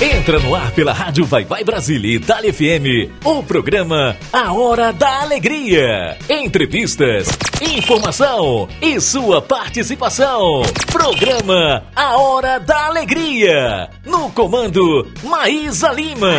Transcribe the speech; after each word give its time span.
Entra 0.00 0.40
no 0.40 0.56
ar 0.56 0.72
pela 0.72 0.92
Rádio 0.92 1.24
Vai 1.24 1.44
Vai 1.44 1.62
Brasília 1.62 2.10
e 2.10 2.16
Itália 2.16 2.52
FM, 2.52 3.14
o 3.24 3.44
programa 3.44 4.16
A 4.32 4.52
Hora 4.52 4.92
da 4.92 5.22
Alegria. 5.22 6.18
Entrevistas, 6.28 7.28
informação 7.62 8.68
e 8.82 9.00
sua 9.00 9.40
participação. 9.40 10.62
Programa 10.90 11.84
A 11.94 12.16
Hora 12.16 12.58
da 12.58 12.86
Alegria. 12.86 13.88
No 14.04 14.30
comando, 14.30 15.06
Maísa 15.22 15.92
Lima. 15.92 16.32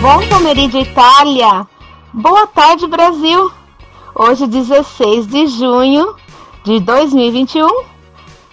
Bom 0.00 0.28
pomeriggio 0.28 0.80
Itália. 0.80 1.66
Boa 2.12 2.46
tarde 2.46 2.86
Brasil. 2.86 3.50
Hoje 4.14 4.46
16 4.46 5.26
de 5.26 5.46
junho 5.48 6.14
de 6.64 6.78
2021 6.78 7.90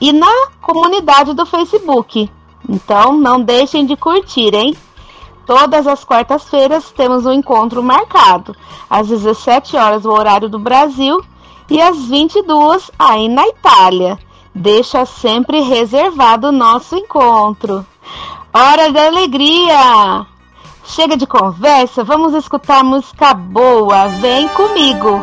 e 0.00 0.12
na 0.12 0.48
comunidade 0.62 1.34
do 1.34 1.44
Facebook. 1.44 2.30
Então 2.68 3.12
não 3.12 3.40
deixem 3.42 3.84
de 3.84 3.96
curtir, 3.96 4.54
hein? 4.54 4.74
Todas 5.46 5.86
as 5.86 6.04
quartas-feiras 6.04 6.90
temos 6.92 7.26
um 7.26 7.32
encontro 7.32 7.82
marcado, 7.82 8.56
às 8.88 9.08
17 9.08 9.76
horas 9.76 10.04
o 10.04 10.10
horário 10.10 10.48
do 10.48 10.58
Brasil 10.58 11.22
e 11.70 11.80
às 11.80 12.06
22 12.06 12.90
aí 12.98 13.28
na 13.28 13.46
Itália. 13.46 14.18
Deixa 14.54 15.04
sempre 15.04 15.60
reservado 15.60 16.48
o 16.48 16.52
nosso 16.52 16.96
encontro. 16.96 17.84
Hora 18.52 18.90
da 18.92 19.06
alegria! 19.06 20.26
Chega 20.84 21.16
de 21.16 21.26
conversa, 21.26 22.04
vamos 22.04 22.34
escutar 22.34 22.84
música 22.84 23.34
boa. 23.34 24.06
Vem 24.20 24.48
comigo! 24.48 25.20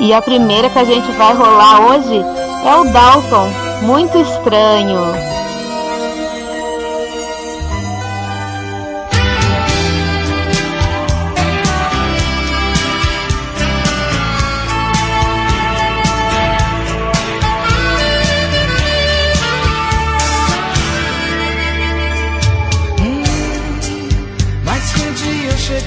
E 0.00 0.14
a 0.14 0.22
primeira 0.22 0.70
que 0.70 0.78
a 0.78 0.84
gente 0.84 1.10
vai 1.12 1.34
rolar 1.34 1.80
hoje 1.82 2.24
é 2.64 2.74
o 2.74 2.90
Dalton, 2.90 3.48
muito 3.82 4.16
estranho. 4.16 4.98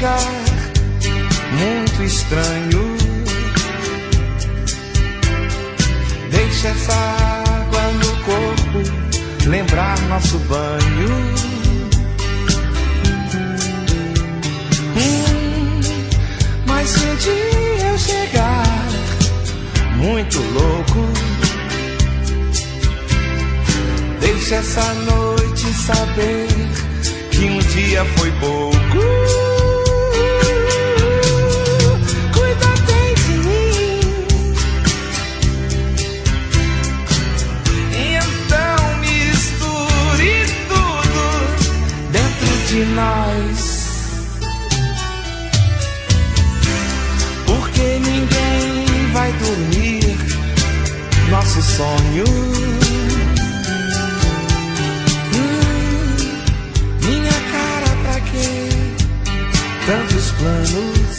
Muito 0.04 2.04
estranho. 2.04 2.98
Deixa 6.30 6.68
essa 6.68 6.94
água 6.94 7.82
no 7.94 8.12
corpo 8.26 8.84
lembrar 9.48 9.98
nosso 10.10 10.38
banho. 10.40 11.10
Hum, 14.98 15.80
mas 16.66 16.90
se 16.90 17.00
dia 17.00 17.88
eu 17.88 17.98
chegar 17.98 18.90
muito 19.96 20.38
louco, 20.40 21.08
deixa 24.20 24.56
essa 24.56 24.94
noite 24.96 25.74
saber 25.74 26.48
que 27.32 27.46
um 27.46 27.60
dia 27.60 28.04
foi 28.18 28.32
pouco. 28.34 29.53
Nosso 51.44 51.62
sonho. 51.62 52.24
Hum, 55.36 56.16
minha 57.02 57.38
cara, 57.52 57.90
pra 58.02 58.22
quê? 58.22 58.70
Tantos 59.86 60.32
planos. 60.32 61.18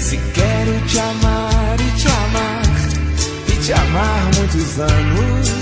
Se 0.00 0.16
quero 0.34 0.86
te 0.86 0.98
amar 0.98 1.76
e 1.78 1.90
te 1.96 2.08
amar, 2.08 2.62
e 3.48 3.56
te 3.56 3.72
amar 3.72 4.30
muitos 4.36 4.80
anos. 4.80 5.61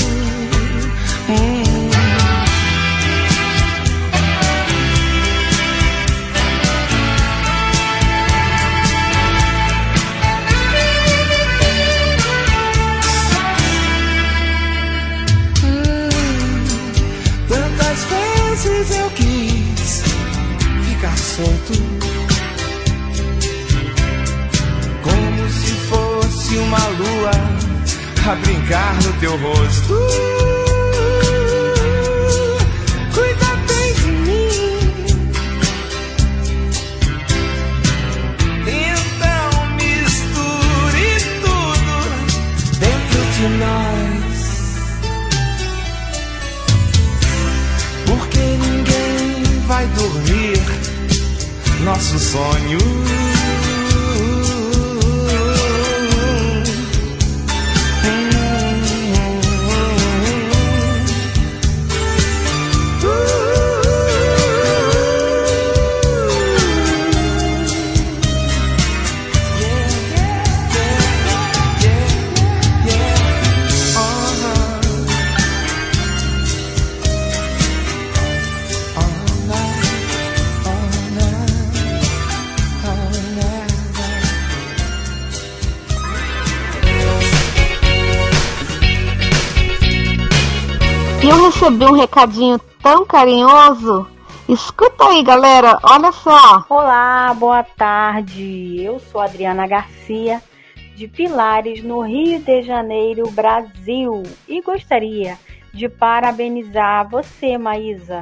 Como 25.03 25.49
se 25.49 25.71
fosse 25.89 26.55
uma 26.57 26.87
lua 26.89 27.31
a 28.29 28.35
brincar 28.35 28.93
no 29.01 29.13
teu 29.13 29.35
rosto. 29.37 29.93
Uh, 29.93 30.97
cuida 33.11 33.55
bem 33.67 33.93
de 33.95 34.11
mim. 34.11 34.49
Então 38.67 39.49
misture 39.77 41.09
tudo 41.41 41.95
dentro 42.79 43.21
de 43.35 43.45
nós. 43.57 44.37
Porque 48.05 48.39
ninguém 48.39 49.59
vai 49.65 49.87
dormir 49.87 50.20
nosso 51.81 52.19
sonho. 52.19 52.77
Recebi 91.61 91.85
um 91.85 91.91
recadinho 91.91 92.59
tão 92.81 93.05
carinhoso. 93.05 94.07
Escuta 94.49 95.09
aí, 95.09 95.21
galera, 95.21 95.77
olha 95.83 96.11
só. 96.11 96.65
Olá, 96.67 97.31
boa 97.35 97.63
tarde. 97.63 98.81
Eu 98.81 98.99
sou 98.99 99.21
Adriana 99.21 99.67
Garcia, 99.67 100.41
de 100.95 101.07
Pilares, 101.07 101.83
no 101.83 102.01
Rio 102.01 102.39
de 102.39 102.63
Janeiro, 102.63 103.29
Brasil, 103.29 104.23
e 104.47 104.59
gostaria 104.59 105.37
de 105.71 105.87
parabenizar 105.87 107.07
você, 107.07 107.59
Maísa. 107.59 108.21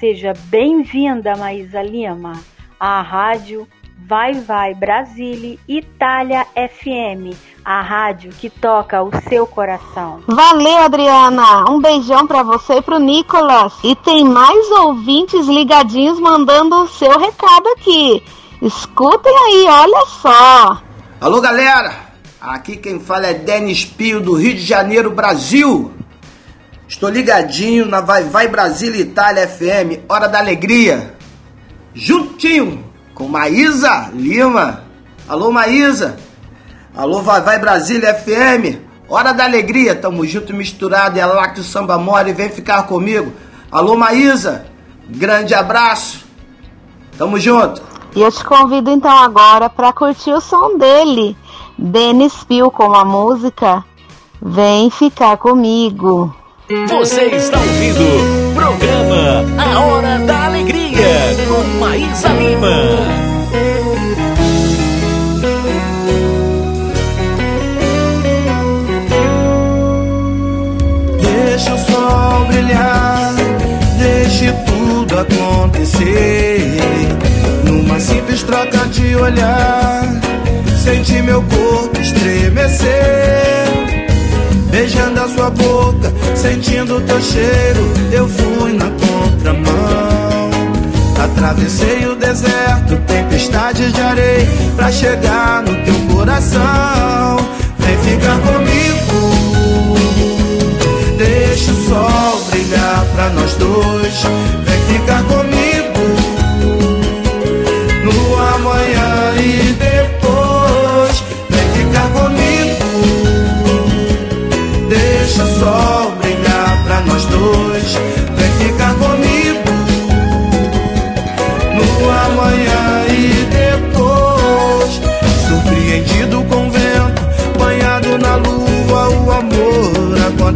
Seja 0.00 0.32
bem-vinda, 0.46 1.36
Maísa 1.36 1.80
Lima, 1.80 2.32
à 2.78 3.00
rádio 3.00 3.68
Vai 3.96 4.34
Vai 4.34 4.74
Brasília 4.74 5.58
Itália 5.66 6.44
FM, 6.54 7.34
a 7.64 7.80
rádio 7.80 8.32
que 8.32 8.50
toca 8.50 9.02
o 9.02 9.10
seu 9.28 9.46
coração. 9.46 10.20
Valeu, 10.26 10.78
Adriana. 10.78 11.70
Um 11.70 11.80
beijão 11.80 12.26
para 12.26 12.42
você 12.42 12.74
e 12.74 12.82
pro 12.82 12.98
Nicolas. 12.98 13.72
E 13.82 13.94
tem 13.96 14.24
mais 14.24 14.70
ouvintes 14.72 15.46
ligadinhos 15.46 16.20
mandando 16.20 16.82
o 16.82 16.88
seu 16.88 17.18
recado 17.18 17.66
aqui. 17.68 18.22
Escutem 18.60 19.32
aí, 19.32 19.66
olha 19.68 20.06
só. 20.20 20.82
Alô, 21.20 21.40
galera. 21.40 21.94
Aqui 22.40 22.76
quem 22.76 23.00
fala 23.00 23.28
é 23.28 23.34
Denis 23.34 23.86
Pio 23.86 24.20
do 24.20 24.34
Rio 24.34 24.54
de 24.54 24.60
Janeiro, 24.60 25.10
Brasil. 25.10 25.92
Estou 26.86 27.08
ligadinho 27.08 27.86
na 27.86 28.02
Vai 28.02 28.24
Vai 28.24 28.48
Brasília 28.48 29.00
Itália 29.00 29.48
FM, 29.48 30.04
Hora 30.08 30.28
da 30.28 30.40
Alegria. 30.40 31.14
Juntinho 31.94 32.93
com 33.14 33.28
Maísa 33.28 34.10
Lima. 34.12 34.82
Alô, 35.28 35.50
Maísa. 35.50 36.16
Alô, 36.94 37.22
Vai 37.22 37.40
Vai 37.40 37.58
Brasília 37.58 38.14
FM. 38.14 38.78
Hora 39.08 39.32
da 39.32 39.44
alegria, 39.44 39.94
tamo 39.94 40.26
junto 40.26 40.52
e 40.52 40.56
misturado. 40.56 41.18
É 41.18 41.24
lá 41.24 41.48
que 41.48 41.60
o 41.60 41.64
samba 41.64 41.96
mora 41.96 42.28
e 42.28 42.32
vem 42.32 42.48
ficar 42.48 42.82
comigo. 42.84 43.32
Alô, 43.70 43.96
Maísa. 43.96 44.66
Grande 45.08 45.54
abraço. 45.54 46.24
Tamo 47.16 47.38
junto. 47.38 47.82
E 48.16 48.22
eu 48.22 48.30
te 48.30 48.44
convido 48.44 48.90
então 48.90 49.10
agora 49.10 49.68
para 49.68 49.92
curtir 49.92 50.32
o 50.32 50.40
som 50.40 50.78
dele, 50.78 51.36
Denis 51.76 52.44
Pio 52.44 52.70
com 52.70 52.94
a 52.94 53.04
música 53.04 53.84
Vem 54.40 54.88
Ficar 54.88 55.36
Comigo. 55.36 56.34
Você 56.88 57.22
está 57.24 57.58
ouvindo 57.58 58.00
o 58.00 58.54
programa 58.54 59.44
A 59.58 59.80
Hora 59.80 60.18
da 60.20 60.46
Alegria 60.46 60.83
com 61.48 61.64
Maísa 61.80 62.28
Lima. 62.28 62.70
Deixa 71.20 71.74
o 71.74 71.78
sol 71.78 72.46
brilhar, 72.46 73.34
deixe 73.98 74.52
tudo 74.66 75.18
acontecer. 75.18 76.78
Numa 77.64 77.98
simples 77.98 78.42
troca 78.42 78.86
de 78.88 79.16
olhar, 79.16 80.04
sente 80.82 81.22
meu 81.22 81.42
corpo 81.42 82.00
estremecer 82.00 83.34
beijando 84.70 85.20
a 85.20 85.28
sua 85.28 85.50
boca, 85.50 86.12
sentindo 86.34 87.00
teu 87.02 87.20
cheiro. 87.22 87.94
Eu 88.12 88.28
fui 88.28 88.53
Atravessei 91.54 92.04
o 92.08 92.16
deserto, 92.16 92.96
tempestades 93.06 93.92
de 93.92 94.00
areia, 94.00 94.48
pra 94.74 94.90
chegar 94.90 95.62
no 95.62 95.72
teu 95.84 95.94
coração. 96.12 97.36
Vem 97.78 97.96
ficar 97.98 98.40
comigo, 98.40 99.94
deixa 101.16 101.70
o 101.70 101.88
sol 101.88 102.42
brilhar 102.50 103.04
pra 103.14 103.28
nós 103.30 103.54
dois. 103.54 104.24
Vem 104.64 104.98
ficar 104.98 105.22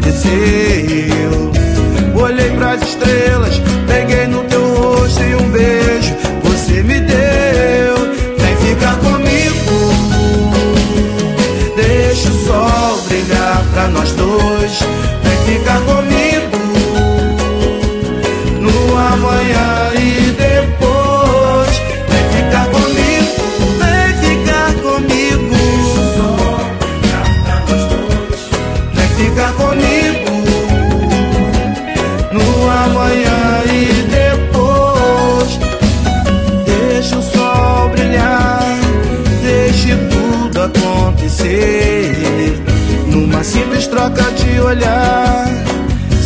aconteceu. 0.08 1.52
Olhei 2.20 2.50
pras 2.50 2.82
estrelas, 2.82 3.60
peguei 3.86 4.26
no 4.26 4.42
teu 4.44 4.64
rosto 4.74 5.22
e 5.22 5.34
um 5.34 5.50
beijo 5.50 6.14
você 6.42 6.82
me 6.82 7.00
deu. 7.00 7.96
Vem 8.38 8.56
ficar 8.56 8.96
comigo. 8.96 9.92
Deixa 11.76 12.28
o 12.28 12.46
sol 12.46 12.98
brilhar 13.06 13.64
pra 13.72 13.88
nós 13.88 14.12
dois. 14.12 14.87
Olhar, 44.68 45.46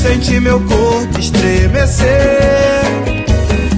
senti 0.03 0.41
meu 0.41 0.61
corpo 0.61 1.19
estremecer. 1.19 2.11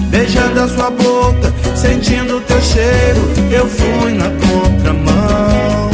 Beijando 0.09 0.62
a 0.62 0.68
sua 0.68 0.90
boca, 0.90 1.52
sentindo 1.76 2.40
teu 2.40 2.61
cheiro, 2.62 3.21
eu 3.50 3.66
fui 3.68 4.14
na 4.14 4.30
contramão. 4.30 5.90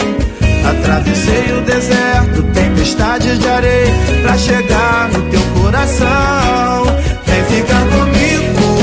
Atravessei 0.64 1.52
o 1.58 1.62
deserto, 1.62 2.42
tempestades 2.54 3.38
de 3.40 3.48
areia, 3.48 3.92
pra 4.22 4.38
chegar 4.38 5.08
no 5.08 5.22
teu 5.30 5.42
coração. 5.60 6.84
Vem 7.26 7.44
ficar 7.46 7.84
comigo, 7.88 8.78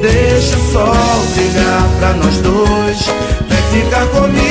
deixa 0.00 0.56
o 0.56 0.72
sol 0.72 1.26
brilhar 1.34 1.88
pra 1.98 2.12
nós 2.14 2.38
dois. 2.38 3.06
Vem 3.48 3.82
ficar 3.82 4.06
comigo 4.06 4.47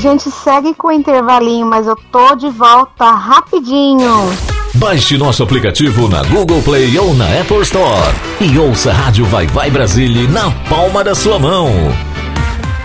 gente 0.00 0.30
segue 0.30 0.74
com 0.74 0.88
o 0.88 0.92
intervalinho, 0.92 1.66
mas 1.66 1.86
eu 1.86 1.94
tô 2.10 2.34
de 2.34 2.48
volta 2.48 3.12
rapidinho. 3.12 4.30
Baixe 4.74 5.18
nosso 5.18 5.42
aplicativo 5.42 6.08
na 6.08 6.22
Google 6.22 6.62
Play 6.62 6.98
ou 6.98 7.12
na 7.14 7.26
Apple 7.40 7.60
Store 7.60 8.14
e 8.40 8.58
ouça 8.58 8.90
a 8.90 8.94
Rádio 8.94 9.26
Vai 9.26 9.46
Vai 9.46 9.70
Brasília 9.70 10.26
na 10.28 10.50
palma 10.68 11.04
da 11.04 11.14
sua 11.14 11.38
mão. 11.38 11.70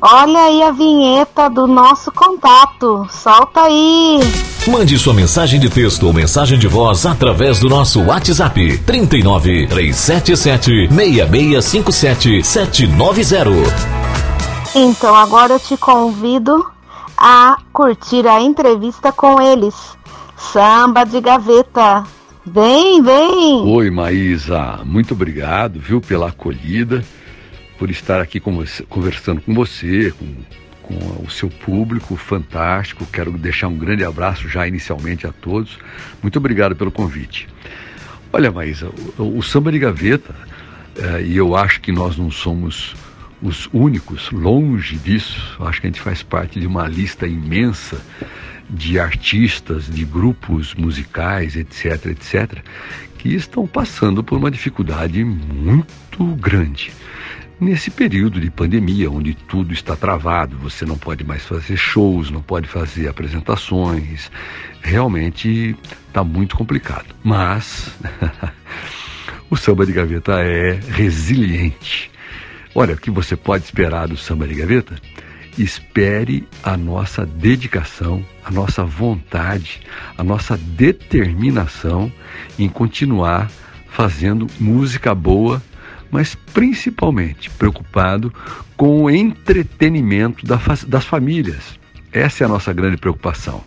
olha 0.00 0.44
aí 0.44 0.62
a 0.62 0.70
vinheta 0.70 1.50
do 1.50 1.66
nosso 1.66 2.12
contato. 2.12 3.04
Solta 3.10 3.62
aí! 3.62 4.20
Mande 4.68 4.98
sua 4.98 5.14
mensagem 5.14 5.60
de 5.60 5.70
texto 5.70 6.08
ou 6.08 6.12
mensagem 6.12 6.58
de 6.58 6.66
voz 6.66 7.06
através 7.06 7.60
do 7.60 7.68
nosso 7.68 8.02
WhatsApp 8.02 8.78
39 8.78 9.68
377 9.68 10.88
6657 10.88 12.42
790. 12.42 13.70
Então 14.74 15.14
agora 15.14 15.52
eu 15.52 15.60
te 15.60 15.76
convido 15.76 16.66
a 17.16 17.58
curtir 17.72 18.26
a 18.26 18.40
entrevista 18.40 19.12
com 19.12 19.40
eles. 19.40 19.74
Samba 20.36 21.04
de 21.04 21.20
gaveta. 21.20 22.02
Vem, 22.44 23.00
vem! 23.00 23.62
Oi, 23.64 23.88
Maísa. 23.88 24.80
Muito 24.84 25.14
obrigado, 25.14 25.78
viu, 25.78 26.00
pela 26.00 26.28
acolhida, 26.28 27.04
por 27.78 27.88
estar 27.88 28.20
aqui 28.20 28.40
com 28.40 28.56
você, 28.56 28.82
conversando 28.82 29.40
com 29.40 29.54
você, 29.54 30.12
com 30.18 30.26
com 30.86 31.24
o 31.24 31.30
seu 31.30 31.48
público 31.48 32.16
fantástico. 32.16 33.06
Quero 33.06 33.32
deixar 33.32 33.68
um 33.68 33.76
grande 33.76 34.04
abraço 34.04 34.48
já 34.48 34.66
inicialmente 34.66 35.26
a 35.26 35.32
todos. 35.32 35.78
Muito 36.22 36.38
obrigado 36.38 36.74
pelo 36.74 36.90
convite. 36.90 37.48
Olha, 38.32 38.50
Maísa, 38.50 38.90
o, 39.18 39.38
o 39.38 39.42
samba 39.42 39.72
de 39.72 39.78
gaveta, 39.78 40.34
é, 40.96 41.22
e 41.22 41.36
eu 41.36 41.56
acho 41.56 41.80
que 41.80 41.92
nós 41.92 42.16
não 42.16 42.30
somos 42.30 42.94
os 43.42 43.68
únicos, 43.72 44.30
longe 44.30 44.96
disso, 44.96 45.56
acho 45.60 45.80
que 45.80 45.86
a 45.86 45.90
gente 45.90 46.00
faz 46.00 46.22
parte 46.22 46.58
de 46.58 46.66
uma 46.66 46.88
lista 46.88 47.26
imensa 47.26 48.00
de 48.68 48.98
artistas, 48.98 49.86
de 49.86 50.04
grupos 50.04 50.74
musicais, 50.74 51.54
etc, 51.54 52.06
etc, 52.06 52.58
que 53.18 53.34
estão 53.34 53.66
passando 53.66 54.24
por 54.24 54.38
uma 54.38 54.50
dificuldade 54.50 55.22
muito 55.24 56.24
grande. 56.36 56.92
Nesse 57.58 57.90
período 57.90 58.38
de 58.38 58.50
pandemia, 58.50 59.10
onde 59.10 59.32
tudo 59.32 59.72
está 59.72 59.96
travado, 59.96 60.58
você 60.58 60.84
não 60.84 60.98
pode 60.98 61.24
mais 61.24 61.42
fazer 61.42 61.74
shows, 61.78 62.30
não 62.30 62.42
pode 62.42 62.68
fazer 62.68 63.08
apresentações, 63.08 64.30
realmente 64.82 65.74
está 66.06 66.22
muito 66.22 66.54
complicado. 66.54 67.06
Mas 67.24 67.90
o 69.48 69.56
samba 69.56 69.86
de 69.86 69.92
gaveta 69.92 70.42
é 70.42 70.78
resiliente. 70.90 72.10
Olha, 72.74 72.92
o 72.94 72.98
que 72.98 73.10
você 73.10 73.34
pode 73.34 73.64
esperar 73.64 74.06
do 74.06 74.18
samba 74.18 74.46
de 74.46 74.54
gaveta? 74.54 74.94
Espere 75.56 76.46
a 76.62 76.76
nossa 76.76 77.24
dedicação, 77.24 78.22
a 78.44 78.50
nossa 78.50 78.84
vontade, 78.84 79.80
a 80.18 80.22
nossa 80.22 80.58
determinação 80.58 82.12
em 82.58 82.68
continuar 82.68 83.50
fazendo 83.88 84.46
música 84.60 85.14
boa 85.14 85.62
mas 86.16 86.34
principalmente 86.34 87.50
preocupado 87.50 88.32
com 88.74 89.02
o 89.02 89.10
entretenimento 89.10 90.46
das 90.46 91.04
famílias. 91.04 91.78
Essa 92.10 92.42
é 92.42 92.46
a 92.46 92.48
nossa 92.48 92.72
grande 92.72 92.96
preocupação. 92.96 93.62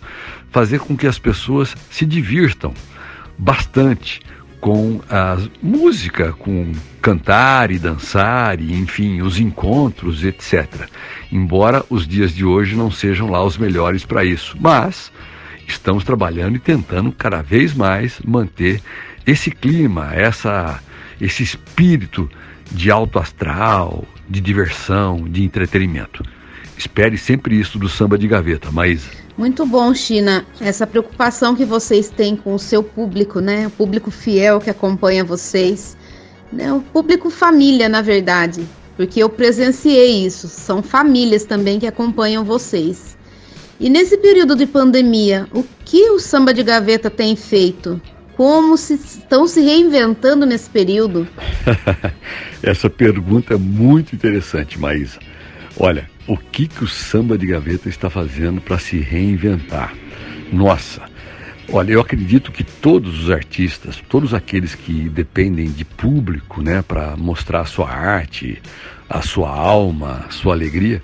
Fazer 0.50 0.80
com 0.80 0.98
que 0.98 1.06
as 1.06 1.20
pessoas 1.20 1.76
se 1.92 2.08
divirtam 2.08 2.74
bastante 3.38 4.20
com 4.60 5.00
a 5.08 5.38
música, 5.62 6.34
com 6.34 6.72
cantar 7.00 7.70
e 7.70 7.78
dançar, 7.78 8.60
e 8.60 8.74
enfim, 8.74 9.22
os 9.22 9.40
encontros, 9.40 10.24
etc. 10.24 10.90
Embora 11.32 11.86
os 11.88 12.08
dias 12.08 12.34
de 12.34 12.44
hoje 12.44 12.76
não 12.76 12.90
sejam 12.90 13.30
lá 13.30 13.46
os 13.46 13.60
melhores 13.60 14.04
para 14.08 14.26
isso, 14.26 14.58
mas 14.60 15.12
estamos 15.68 16.04
trabalhando 16.04 16.56
e 16.56 16.60
tentando 16.60 17.12
cada 17.12 17.44
vez 17.44 17.76
mais 17.76 18.20
manter 18.26 18.82
esse 19.24 19.52
clima, 19.52 20.16
essa 20.16 20.82
esse 21.20 21.44
espírito 21.44 22.30
de 22.72 22.92
alto 22.92 23.20
astral, 23.20 24.06
de 24.28 24.40
diversão, 24.40 25.28
de 25.28 25.44
entretenimento. 25.44 26.24
Espere 26.78 27.18
sempre 27.18 27.60
isso 27.60 27.78
do 27.78 27.90
samba 27.90 28.18
de 28.18 28.28
gaveta, 28.28 28.72
mas 28.72 29.10
muito 29.40 29.66
bom, 29.66 29.94
China, 29.94 30.46
essa 30.60 30.86
preocupação 30.86 31.56
que 31.56 31.64
vocês 31.64 32.10
têm 32.10 32.36
com 32.36 32.54
o 32.54 32.60
seu 32.60 32.84
público, 32.84 33.40
né? 33.40 33.68
O 33.68 33.70
público 33.70 34.12
fiel 34.12 34.60
que 34.60 34.70
acompanha 34.70 35.24
vocês, 35.24 35.96
né? 36.52 36.74
O 36.74 36.82
público 36.82 37.30
família, 37.30 37.88
na 37.88 38.02
verdade, 38.02 38.68
porque 38.98 39.24
eu 39.24 39.30
presenciei 39.30 40.26
isso. 40.26 40.50
São 40.50 40.84
famílias 40.84 41.46
também 41.46 41.80
que 41.80 41.88
acompanham 41.88 42.44
vocês. 42.44 43.18
E 43.80 43.90
nesse 43.90 44.18
período 44.18 44.58
de 44.58 44.66
pandemia, 44.66 45.48
o 45.54 45.64
que 45.86 46.10
o 46.10 46.20
samba 46.20 46.54
de 46.54 46.62
gaveta 46.62 47.10
tem 47.10 47.34
feito? 47.34 48.02
Como 48.40 48.78
se 48.78 48.94
estão 48.94 49.46
se 49.46 49.60
reinventando 49.60 50.46
nesse 50.46 50.70
período? 50.70 51.28
Essa 52.64 52.90
pergunta 52.90 53.56
é 53.56 53.58
muito 53.58 54.16
interessante, 54.16 54.80
Maísa. 54.80 55.20
Olha, 55.78 56.10
o 56.26 56.38
que, 56.38 56.66
que 56.66 56.82
o 56.82 56.88
samba 56.88 57.38
de 57.38 57.46
gaveta 57.46 57.90
está 57.90 58.10
fazendo 58.10 58.62
para 58.62 58.80
se 58.80 58.98
reinventar? 58.98 59.94
Nossa, 60.54 61.02
olha, 61.70 61.92
eu 61.92 62.00
acredito 62.00 62.50
que 62.50 62.64
todos 62.64 63.24
os 63.24 63.30
artistas, 63.30 64.02
todos 64.08 64.34
aqueles 64.34 64.74
que 64.74 65.10
dependem 65.10 65.70
de 65.70 65.84
público, 65.84 66.62
né, 66.62 66.82
para 66.82 67.18
mostrar 67.18 67.60
a 67.60 67.66
sua 67.66 67.90
arte, 67.92 68.62
a 69.10 69.22
sua 69.22 69.50
alma, 69.50 70.28
a 70.30 70.32
sua 70.32 70.54
alegria, 70.54 71.04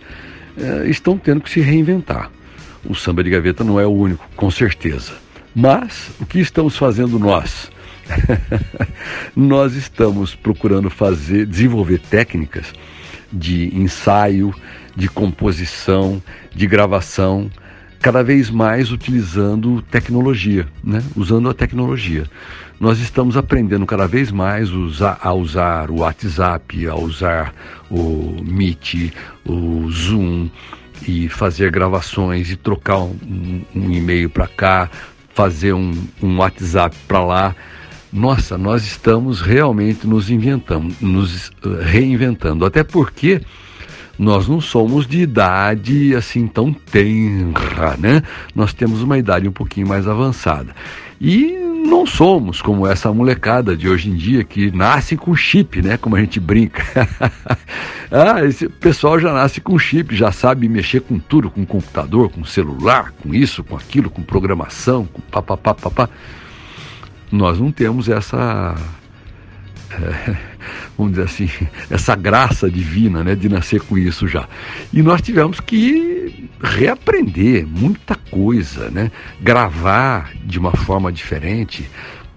eh, 0.57 0.85
estão 0.87 1.17
tendo 1.17 1.41
que 1.41 1.49
se 1.49 1.59
reinventar. 1.59 2.31
O 2.85 2.95
samba 2.95 3.21
de 3.21 3.29
gaveta 3.29 3.61
não 3.61 3.77
é 3.77 3.85
o 3.85 3.91
único, 3.91 4.25
com 4.37 4.49
certeza. 4.49 5.24
Mas 5.55 6.11
o 6.19 6.25
que 6.25 6.39
estamos 6.39 6.77
fazendo 6.77 7.17
nós? 7.17 7.71
nós 9.33 9.73
estamos 9.73 10.35
procurando 10.35 10.89
fazer, 10.89 11.45
desenvolver 11.45 11.99
técnicas 11.99 12.73
de 13.31 13.73
ensaio, 13.75 14.53
de 14.95 15.07
composição, 15.07 16.21
de 16.53 16.67
gravação, 16.67 17.49
cada 18.01 18.21
vez 18.21 18.49
mais 18.49 18.91
utilizando 18.91 19.81
tecnologia, 19.83 20.67
né? 20.83 21.01
usando 21.15 21.49
a 21.49 21.53
tecnologia. 21.53 22.25
Nós 22.79 22.99
estamos 22.99 23.37
aprendendo 23.37 23.85
cada 23.85 24.07
vez 24.07 24.31
mais 24.31 24.69
a 25.21 25.33
usar 25.33 25.89
o 25.89 25.99
WhatsApp, 26.01 26.87
a 26.87 26.95
usar 26.95 27.53
o 27.89 28.37
Meet, 28.43 29.13
o 29.45 29.89
Zoom 29.89 30.49
e 31.07 31.29
fazer 31.29 31.71
gravações 31.71 32.51
e 32.51 32.55
trocar 32.55 32.99
um, 32.99 33.63
um 33.73 33.91
e-mail 33.91 34.29
para 34.29 34.47
cá, 34.47 34.89
fazer 35.35 35.73
um, 35.73 35.91
um 36.23 36.37
WhatsApp 36.37 36.95
para 37.07 37.23
lá. 37.23 37.55
Nossa, 38.11 38.57
nós 38.57 38.83
estamos 38.85 39.41
realmente 39.41 40.07
nos 40.07 40.31
inventando, 40.31 40.95
nos 41.01 41.51
eh, 41.63 41.83
reinventando. 41.83 42.65
Até 42.65 42.83
porque 42.83 43.41
nós 44.17 44.47
não 44.47 44.61
somos 44.61 45.05
de 45.05 45.19
idade 45.19 46.15
assim 46.15 46.47
tão 46.47 46.71
tenra, 46.71 47.97
né? 47.99 48.23
Nós 48.55 48.73
temos 48.73 49.03
uma 49.03 49.17
idade 49.17 49.47
um 49.47 49.51
pouquinho 49.51 49.87
mais 49.87 50.07
avançada. 50.07 50.73
E 51.19 51.57
não 51.85 52.05
somos 52.05 52.61
como 52.61 52.87
essa 52.87 53.13
molecada 53.13 53.75
de 53.75 53.89
hoje 53.89 54.09
em 54.09 54.15
dia 54.15 54.43
que 54.43 54.71
nasce 54.71 55.17
com 55.17 55.35
chip, 55.35 55.81
né? 55.81 55.97
Como 55.97 56.15
a 56.15 56.19
gente 56.21 56.39
brinca. 56.39 56.83
ah, 58.11 58.45
esse 58.45 58.67
pessoal 58.69 59.19
já 59.19 59.33
nasce 59.33 59.59
com 59.61 59.77
chip, 59.77 60.15
já 60.15 60.31
sabe 60.31 60.67
mexer 60.69 61.01
com 61.01 61.19
tudo, 61.19 61.49
com 61.49 61.65
computador, 61.65 62.29
com 62.29 62.43
celular, 62.43 63.11
com 63.21 63.33
isso, 63.33 63.63
com 63.63 63.75
aquilo, 63.75 64.09
com 64.09 64.21
programação, 64.21 65.05
com 65.05 65.21
papapá, 65.21 65.73
papá. 65.73 66.09
Nós 67.31 67.59
não 67.59 67.71
temos 67.71 68.07
essa 68.07 68.75
é, 69.91 70.35
vamos 70.97 71.13
dizer 71.13 71.23
assim, 71.23 71.49
essa 71.89 72.15
graça 72.15 72.69
divina 72.69 73.23
né, 73.23 73.35
de 73.35 73.49
nascer 73.49 73.81
com 73.81 73.97
isso 73.97 74.27
já. 74.27 74.47
E 74.91 75.01
nós 75.01 75.21
tivemos 75.21 75.59
que 75.59 76.49
reaprender 76.61 77.65
muita 77.67 78.15
coisa, 78.15 78.89
né? 78.89 79.11
gravar 79.41 80.31
de 80.43 80.59
uma 80.59 80.71
forma 80.71 81.11
diferente, 81.11 81.89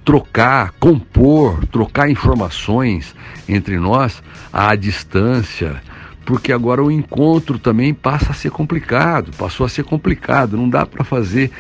trocar, 0.09 0.73
compor, 0.81 1.67
trocar 1.67 2.09
informações 2.09 3.15
entre 3.47 3.79
nós 3.79 4.23
à 4.51 4.75
distância, 4.75 5.83
porque 6.25 6.51
agora 6.51 6.83
o 6.83 6.91
encontro 6.91 7.59
também 7.59 7.93
passa 7.93 8.31
a 8.31 8.35
ser 8.35 8.51
complicado, 8.51 9.33
passou 9.37 9.67
a 9.67 9.69
ser 9.69 9.85
complicado, 9.85 10.57
não 10.57 10.67
dá 10.67 10.87
para 10.87 11.05
fazer 11.05 11.51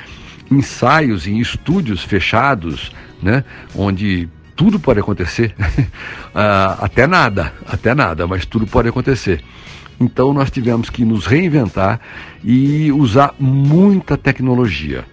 ensaios 0.51 1.27
em 1.27 1.39
estúdios 1.39 2.03
fechados, 2.03 2.91
né, 3.23 3.45
onde 3.75 4.27
tudo 4.57 4.81
pode 4.81 5.01
acontecer, 5.01 5.55
uh, 5.59 6.81
até 6.81 7.07
nada, 7.07 7.53
até 7.67 7.95
nada, 7.95 8.27
mas 8.27 8.47
tudo 8.47 8.67
pode 8.67 8.89
acontecer. 8.89 9.45
Então 10.01 10.33
nós 10.33 10.51
tivemos 10.51 10.89
que 10.89 11.05
nos 11.05 11.27
reinventar 11.27 12.01
e 12.43 12.91
usar 12.93 13.35
muita 13.39 14.17
tecnologia. 14.17 15.05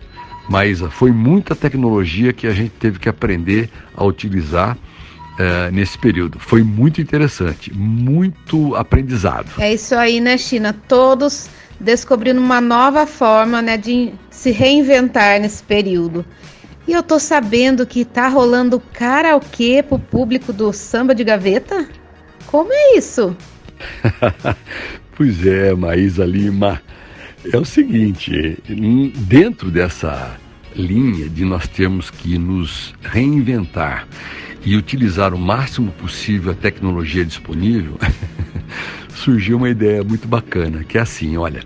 Mas 0.49 0.79
foi 0.91 1.11
muita 1.11 1.55
tecnologia 1.55 2.31
que 2.31 2.47
a 2.47 2.51
gente 2.51 2.71
teve 2.71 2.99
que 2.99 3.09
aprender 3.09 3.69
a 3.95 4.03
utilizar 4.03 4.77
uh, 4.77 5.71
nesse 5.71 5.97
período. 5.97 6.39
Foi 6.39 6.63
muito 6.63 7.01
interessante, 7.01 7.73
muito 7.73 8.75
aprendizado. 8.75 9.49
É 9.57 9.73
isso 9.73 9.95
aí, 9.95 10.19
né, 10.19 10.37
China? 10.37 10.73
Todos 10.87 11.49
descobrindo 11.79 12.39
uma 12.39 12.61
nova 12.61 13.05
forma 13.05 13.61
né, 13.61 13.77
de 13.77 14.13
se 14.29 14.51
reinventar 14.51 15.39
nesse 15.39 15.63
período. 15.63 16.25
E 16.87 16.93
eu 16.93 17.01
tô 17.01 17.19
sabendo 17.19 17.85
que 17.85 18.05
tá 18.05 18.27
rolando 18.27 18.79
karaokê 18.79 19.83
pro 19.83 19.97
público 19.97 20.53
do 20.53 20.71
samba 20.71 21.15
de 21.15 21.23
gaveta? 21.23 21.87
Como 22.45 22.71
é 22.71 22.97
isso? 22.97 23.35
pois 25.17 25.45
é, 25.45 25.73
Maísa 25.73 26.25
Lima. 26.25 26.81
É 27.53 27.57
o 27.57 27.65
seguinte, 27.65 28.57
dentro 29.27 29.69
dessa 29.69 30.37
linha 30.75 31.29
de 31.29 31.45
nós 31.45 31.67
termos 31.67 32.09
que 32.09 32.37
nos 32.37 32.93
reinventar 33.01 34.07
e 34.65 34.75
utilizar 34.75 35.33
o 35.33 35.37
máximo 35.37 35.91
possível 35.91 36.51
a 36.51 36.55
tecnologia 36.55 37.23
disponível, 37.23 37.97
surgiu 39.15 39.57
uma 39.57 39.69
ideia 39.69 40.03
muito 40.03 40.27
bacana, 40.27 40.83
que 40.83 40.97
é 40.97 41.01
assim, 41.01 41.37
olha, 41.37 41.61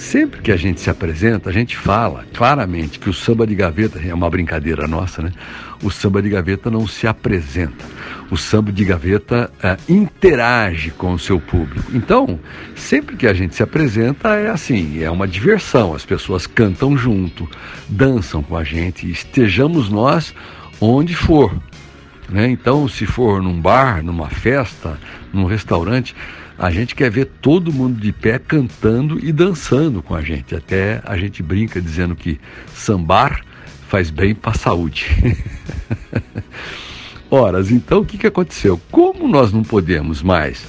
Sempre 0.00 0.40
que 0.40 0.50
a 0.50 0.56
gente 0.56 0.80
se 0.80 0.88
apresenta, 0.88 1.50
a 1.50 1.52
gente 1.52 1.76
fala 1.76 2.24
claramente 2.32 2.98
que 2.98 3.10
o 3.10 3.12
samba 3.12 3.46
de 3.46 3.54
gaveta, 3.54 4.00
é 4.00 4.14
uma 4.14 4.30
brincadeira 4.30 4.88
nossa, 4.88 5.20
né? 5.20 5.30
O 5.82 5.90
samba 5.90 6.20
de 6.20 6.28
gaveta 6.28 6.70
não 6.70 6.86
se 6.86 7.06
apresenta. 7.06 7.84
O 8.30 8.36
samba 8.36 8.70
de 8.70 8.84
gaveta 8.84 9.50
é, 9.62 9.76
interage 9.88 10.90
com 10.90 11.14
o 11.14 11.18
seu 11.18 11.40
público. 11.40 11.90
Então, 11.94 12.38
sempre 12.76 13.16
que 13.16 13.26
a 13.26 13.32
gente 13.32 13.54
se 13.54 13.62
apresenta, 13.62 14.34
é 14.36 14.50
assim: 14.50 15.02
é 15.02 15.10
uma 15.10 15.26
diversão. 15.26 15.94
As 15.94 16.04
pessoas 16.04 16.46
cantam 16.46 16.96
junto, 16.96 17.48
dançam 17.88 18.42
com 18.42 18.56
a 18.56 18.62
gente, 18.62 19.10
estejamos 19.10 19.88
nós 19.88 20.34
onde 20.80 21.14
for. 21.14 21.54
Né? 22.28 22.48
Então, 22.48 22.86
se 22.88 23.06
for 23.06 23.42
num 23.42 23.60
bar, 23.60 24.02
numa 24.02 24.28
festa, 24.28 24.98
num 25.32 25.44
restaurante, 25.44 26.14
a 26.58 26.70
gente 26.70 26.94
quer 26.94 27.10
ver 27.10 27.24
todo 27.24 27.72
mundo 27.72 27.98
de 27.98 28.12
pé 28.12 28.38
cantando 28.38 29.18
e 29.18 29.32
dançando 29.32 30.02
com 30.02 30.14
a 30.14 30.20
gente. 30.20 30.54
Até 30.54 31.02
a 31.04 31.16
gente 31.16 31.42
brinca 31.42 31.80
dizendo 31.80 32.14
que 32.14 32.38
sambar 32.74 33.40
faz 33.90 34.08
bem 34.08 34.34
para 34.34 34.52
a 34.52 34.54
saúde. 34.54 35.06
Horas, 37.30 37.70
então 37.70 38.00
o 38.00 38.06
que, 38.06 38.16
que 38.16 38.26
aconteceu? 38.26 38.80
Como 38.90 39.28
nós 39.28 39.52
não 39.52 39.62
podemos 39.62 40.22
mais 40.22 40.64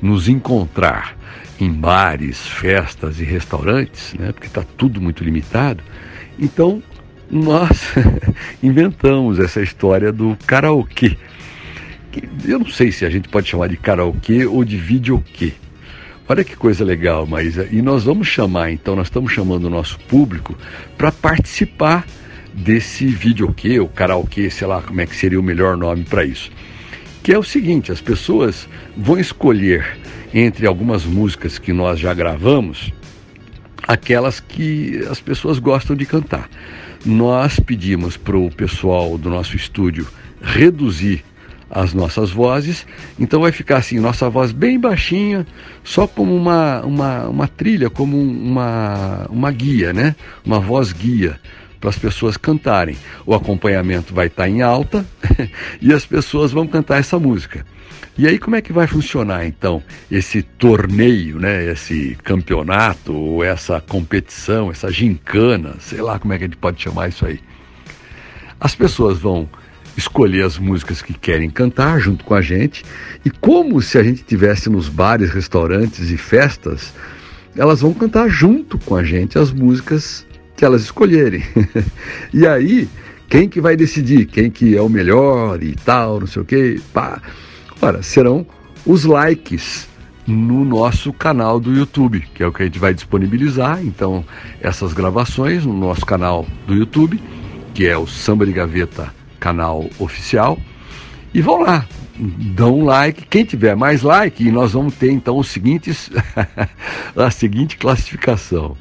nos 0.00 0.28
encontrar 0.28 1.16
em 1.60 1.70
bares, 1.70 2.44
festas 2.46 3.20
e 3.20 3.24
restaurantes, 3.24 4.14
né, 4.14 4.32
porque 4.32 4.48
está 4.48 4.64
tudo 4.76 5.00
muito 5.00 5.22
limitado, 5.22 5.84
então 6.38 6.82
nós 7.30 7.92
inventamos 8.62 9.38
essa 9.38 9.62
história 9.62 10.10
do 10.10 10.36
karaokê 10.46 11.16
eu 12.44 12.58
não 12.58 12.66
sei 12.66 12.92
se 12.92 13.04
a 13.06 13.10
gente 13.10 13.28
pode 13.28 13.48
chamar 13.48 13.68
de 13.68 13.76
karaokê 13.76 14.44
ou 14.44 14.64
de 14.64 14.76
videokê. 14.76 15.52
Olha 16.28 16.44
que 16.44 16.56
coisa 16.56 16.84
legal, 16.84 17.26
Maísa. 17.26 17.66
E 17.70 17.82
nós 17.82 18.04
vamos 18.04 18.28
chamar, 18.28 18.70
então, 18.70 18.94
nós 18.94 19.06
estamos 19.06 19.32
chamando 19.32 19.64
o 19.64 19.70
nosso 19.70 19.98
público 20.00 20.56
para 20.96 21.10
participar 21.10 22.06
desse 22.52 23.06
videokê, 23.06 23.80
ou 23.80 23.88
karaokê, 23.88 24.50
sei 24.50 24.66
lá 24.66 24.82
como 24.82 25.00
é 25.00 25.06
que 25.06 25.16
seria 25.16 25.40
o 25.40 25.42
melhor 25.42 25.76
nome 25.76 26.04
para 26.04 26.24
isso. 26.24 26.50
Que 27.22 27.32
é 27.32 27.38
o 27.38 27.42
seguinte, 27.42 27.92
as 27.92 28.00
pessoas 28.00 28.68
vão 28.96 29.18
escolher 29.18 29.98
entre 30.34 30.66
algumas 30.66 31.04
músicas 31.04 31.58
que 31.58 31.72
nós 31.72 31.98
já 31.98 32.12
gravamos, 32.12 32.92
aquelas 33.86 34.40
que 34.40 35.04
as 35.10 35.20
pessoas 35.20 35.58
gostam 35.58 35.94
de 35.94 36.06
cantar. 36.06 36.48
Nós 37.04 37.58
pedimos 37.58 38.16
para 38.16 38.36
o 38.36 38.50
pessoal 38.50 39.18
do 39.18 39.28
nosso 39.28 39.56
estúdio 39.56 40.06
reduzir 40.40 41.24
as 41.70 41.94
nossas 41.94 42.30
vozes. 42.30 42.86
Então 43.18 43.40
vai 43.40 43.50
ficar 43.50 43.78
assim, 43.78 43.98
nossa 43.98 44.28
voz 44.28 44.52
bem 44.52 44.78
baixinha, 44.78 45.46
só 45.82 46.06
como 46.06 46.34
uma, 46.34 46.82
uma, 46.82 47.28
uma 47.28 47.48
trilha, 47.48 47.88
como 47.88 48.20
uma, 48.20 49.26
uma 49.30 49.50
guia, 49.50 49.92
né? 49.92 50.14
Uma 50.44 50.60
voz 50.60 50.92
guia 50.92 51.40
para 51.82 51.90
as 51.90 51.98
pessoas 51.98 52.36
cantarem. 52.36 52.96
O 53.26 53.34
acompanhamento 53.34 54.14
vai 54.14 54.28
estar 54.28 54.48
em 54.48 54.62
alta 54.62 55.04
e 55.82 55.92
as 55.92 56.06
pessoas 56.06 56.52
vão 56.52 56.64
cantar 56.64 57.00
essa 57.00 57.18
música. 57.18 57.66
E 58.16 58.28
aí 58.28 58.38
como 58.38 58.54
é 58.54 58.62
que 58.62 58.72
vai 58.72 58.86
funcionar 58.86 59.44
então 59.46 59.82
esse 60.08 60.42
torneio, 60.42 61.40
né, 61.40 61.64
esse 61.64 62.16
campeonato, 62.22 63.42
essa 63.42 63.80
competição, 63.80 64.70
essa 64.70 64.92
gincana, 64.92 65.74
sei 65.80 66.00
lá 66.00 66.20
como 66.20 66.32
é 66.32 66.38
que 66.38 66.44
a 66.44 66.46
gente 66.46 66.56
pode 66.56 66.80
chamar 66.80 67.08
isso 67.08 67.26
aí. 67.26 67.40
As 68.60 68.76
pessoas 68.76 69.18
vão 69.18 69.48
escolher 69.96 70.44
as 70.44 70.58
músicas 70.58 71.02
que 71.02 71.12
querem 71.12 71.50
cantar 71.50 71.98
junto 71.98 72.24
com 72.24 72.34
a 72.34 72.40
gente. 72.40 72.84
E 73.24 73.30
como 73.30 73.82
se 73.82 73.98
a 73.98 74.04
gente 74.04 74.22
tivesse 74.22 74.70
nos 74.70 74.88
bares, 74.88 75.30
restaurantes 75.30 76.10
e 76.10 76.16
festas, 76.16 76.94
elas 77.56 77.80
vão 77.80 77.92
cantar 77.92 78.28
junto 78.28 78.78
com 78.78 78.94
a 78.94 79.02
gente 79.02 79.36
as 79.36 79.50
músicas 79.50 80.24
elas 80.64 80.82
escolherem. 80.82 81.42
e 82.32 82.46
aí, 82.46 82.88
quem 83.28 83.48
que 83.48 83.60
vai 83.60 83.76
decidir 83.76 84.26
quem 84.26 84.50
que 84.50 84.76
é 84.76 84.82
o 84.82 84.88
melhor 84.88 85.62
e 85.62 85.74
tal, 85.74 86.20
não 86.20 86.26
sei 86.26 86.42
o 86.42 86.44
quê? 86.44 86.80
Pá. 86.92 87.20
Ora, 87.80 88.02
serão 88.02 88.46
os 88.86 89.04
likes 89.04 89.88
no 90.26 90.64
nosso 90.64 91.12
canal 91.12 91.58
do 91.58 91.72
YouTube, 91.72 92.20
que 92.34 92.42
é 92.42 92.46
o 92.46 92.52
que 92.52 92.62
a 92.62 92.66
gente 92.66 92.78
vai 92.78 92.94
disponibilizar. 92.94 93.80
Então, 93.82 94.24
essas 94.60 94.92
gravações 94.92 95.66
no 95.66 95.72
nosso 95.72 96.06
canal 96.06 96.46
do 96.66 96.74
YouTube, 96.74 97.20
que 97.74 97.86
é 97.86 97.96
o 97.96 98.06
Samba 98.06 98.46
de 98.46 98.52
Gaveta 98.52 99.12
canal 99.40 99.90
oficial. 99.98 100.56
E 101.34 101.40
vão 101.40 101.62
lá, 101.62 101.84
dão 102.54 102.78
um 102.80 102.84
like. 102.84 103.26
Quem 103.26 103.44
tiver 103.44 103.74
mais 103.74 104.02
like, 104.02 104.50
nós 104.52 104.72
vamos 104.72 104.94
ter 104.94 105.10
então 105.10 105.38
os 105.38 105.48
seguintes, 105.48 106.10
a 107.16 107.30
seguinte 107.30 107.76
classificação. 107.76 108.76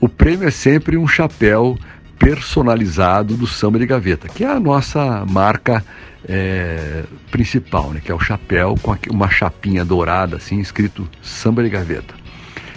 O 0.00 0.08
prêmio 0.08 0.46
é 0.46 0.50
sempre 0.50 0.96
um 0.96 1.06
chapéu 1.06 1.78
personalizado 2.18 3.36
do 3.36 3.46
samba 3.46 3.78
de 3.78 3.86
gaveta, 3.86 4.28
que 4.28 4.44
é 4.44 4.48
a 4.48 4.60
nossa 4.60 5.24
marca 5.26 5.84
é, 6.28 7.04
principal, 7.30 7.90
né? 7.90 8.00
que 8.04 8.10
é 8.10 8.14
o 8.14 8.20
chapéu 8.20 8.74
com 8.82 8.96
uma 9.10 9.30
chapinha 9.30 9.84
dourada, 9.84 10.36
assim, 10.36 10.58
escrito 10.58 11.08
samba 11.22 11.62
de 11.62 11.70
gaveta. 11.70 12.14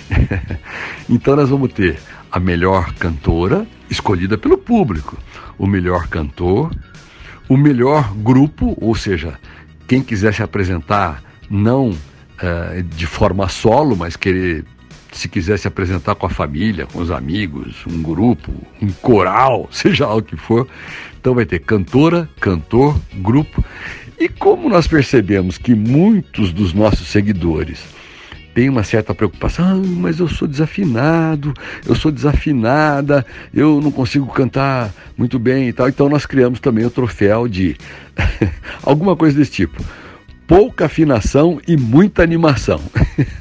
então 1.10 1.36
nós 1.36 1.50
vamos 1.50 1.74
ter 1.74 2.00
a 2.32 2.40
melhor 2.40 2.94
cantora, 2.94 3.66
escolhida 3.90 4.38
pelo 4.38 4.58
público, 4.58 5.18
o 5.58 5.66
melhor 5.66 6.08
cantor, 6.08 6.72
o 7.48 7.58
melhor 7.58 8.14
grupo, 8.16 8.78
ou 8.80 8.94
seja, 8.94 9.40
quem 9.88 10.02
quiser 10.02 10.34
se 10.34 10.44
apresentar 10.44 11.24
não 11.50 11.90
uh, 11.90 12.84
de 12.84 13.08
forma 13.08 13.50
solo, 13.50 13.96
mas 13.96 14.16
querer, 14.16 14.64
se 15.12 15.28
quiser 15.28 15.58
se 15.58 15.68
apresentar 15.68 16.16
com 16.16 16.26
a 16.26 16.30
família, 16.30 16.86
com 16.86 17.00
os 17.00 17.12
amigos, 17.12 17.76
um 17.88 18.02
grupo, 18.02 18.52
um 18.82 18.92
coral, 18.92 19.68
seja 19.72 20.08
lá 20.08 20.16
o 20.16 20.22
que 20.22 20.36
for, 20.36 20.68
então 21.20 21.34
vai 21.34 21.46
ter 21.46 21.60
cantora, 21.60 22.30
cantor, 22.40 23.00
grupo. 23.16 23.64
E 24.20 24.28
como 24.28 24.70
nós 24.70 24.88
percebemos 24.88 25.58
que 25.58 25.74
muitos 25.74 26.52
dos 26.52 26.74
nossos 26.74 27.08
seguidores 27.08 27.80
tem 28.54 28.68
uma 28.68 28.84
certa 28.84 29.16
preocupação, 29.16 29.66
ah, 29.66 29.88
mas 29.88 30.20
eu 30.20 30.28
sou 30.28 30.48
desafinado, 30.48 31.54
eu 31.88 31.96
sou 31.96 32.12
desafinada, 32.12 33.26
eu 33.54 33.80
não 33.80 33.92
consigo 33.92 34.28
cantar 34.28 34.94
muito 35.18 35.40
bem 35.40 35.70
e 35.70 35.74
tal. 35.74 35.88
Então 35.88 36.10
nós 36.10 36.26
criamos 36.26 36.60
também 36.60 36.86
o 36.86 36.90
troféu 36.90 37.48
de 37.48 37.78
alguma 38.84 39.16
coisa 39.16 39.38
desse 39.38 39.52
tipo. 39.52 39.82
Pouca 40.50 40.86
afinação 40.86 41.62
e 41.68 41.78
muita 41.78 42.24
animação. 42.24 42.82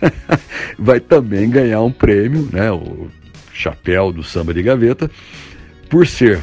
Vai 0.78 1.00
também 1.00 1.48
ganhar 1.48 1.80
um 1.80 1.90
prêmio, 1.90 2.46
né, 2.52 2.70
o 2.70 3.08
chapéu 3.50 4.12
do 4.12 4.22
samba 4.22 4.52
de 4.52 4.62
gaveta, 4.62 5.10
por 5.88 6.06
ser 6.06 6.38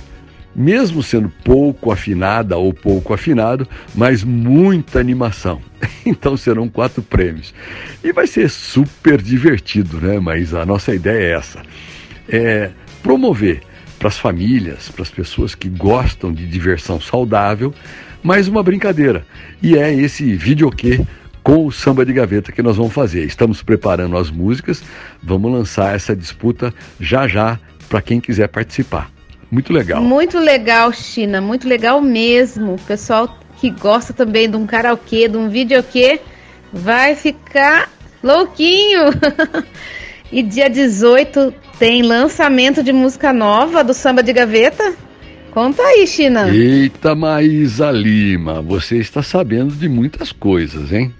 mesmo 0.55 1.03
sendo 1.03 1.29
pouco 1.43 1.91
afinada 1.91 2.57
ou 2.57 2.73
pouco 2.73 3.13
afinado, 3.13 3.67
mas 3.93 4.23
muita 4.23 4.99
animação. 4.99 5.61
Então 6.07 6.37
serão 6.37 6.69
quatro 6.69 7.01
prêmios. 7.01 7.51
E 8.03 8.11
vai 8.11 8.27
ser 8.27 8.47
super 8.47 9.19
divertido, 9.19 9.99
né? 9.99 10.19
Mas 10.19 10.53
a 10.53 10.63
nossa 10.63 10.93
ideia 10.93 11.19
é 11.19 11.31
essa: 11.31 11.63
é 12.29 12.69
promover 13.01 13.61
para 13.97 14.09
as 14.09 14.17
famílias, 14.19 14.89
para 14.89 15.01
as 15.01 15.09
pessoas 15.09 15.55
que 15.55 15.67
gostam 15.67 16.31
de 16.31 16.45
diversão 16.45 17.01
saudável, 17.01 17.73
mais 18.25 18.47
uma 18.47 18.63
brincadeira. 18.63 19.23
E 19.61 19.77
é 19.77 19.93
esse 19.93 20.35
videokê 20.35 20.99
com 21.43 21.67
o 21.67 21.71
samba 21.71 22.03
de 22.03 22.11
gaveta 22.11 22.51
que 22.51 22.63
nós 22.63 22.75
vamos 22.75 22.91
fazer. 22.91 23.23
Estamos 23.23 23.61
preparando 23.61 24.17
as 24.17 24.31
músicas, 24.31 24.81
vamos 25.21 25.51
lançar 25.51 25.95
essa 25.95 26.15
disputa 26.15 26.73
já 26.99 27.27
já 27.27 27.59
para 27.87 28.01
quem 28.01 28.19
quiser 28.19 28.47
participar. 28.47 29.11
Muito 29.51 29.71
legal. 29.71 30.01
Muito 30.01 30.39
legal, 30.39 30.91
China, 30.91 31.39
muito 31.39 31.67
legal 31.67 32.01
mesmo. 32.01 32.77
Pessoal 32.87 33.37
que 33.57 33.69
gosta 33.69 34.11
também 34.11 34.49
de 34.49 34.57
um 34.57 34.65
karaokê, 34.65 35.27
de 35.27 35.37
um 35.37 35.47
videokê, 35.47 36.19
vai 36.73 37.13
ficar 37.13 37.91
louquinho. 38.23 39.03
e 40.31 40.41
dia 40.41 40.67
18 40.67 41.53
tem 41.77 42.01
lançamento 42.01 42.81
de 42.81 42.91
música 42.91 43.31
nova 43.31 43.83
do 43.83 43.93
Samba 43.93 44.23
de 44.23 44.33
Gaveta. 44.33 44.94
Conta 45.55 45.81
aí, 45.83 46.05
China. 46.05 46.53
Eita, 46.53 47.15
Maísa 47.15 47.89
Lima, 47.89 48.61
você 48.61 48.97
está 48.97 49.23
sabendo 49.23 49.73
de 49.73 49.87
muitas 49.87 50.33
coisas, 50.33 50.91
hein? 50.91 51.13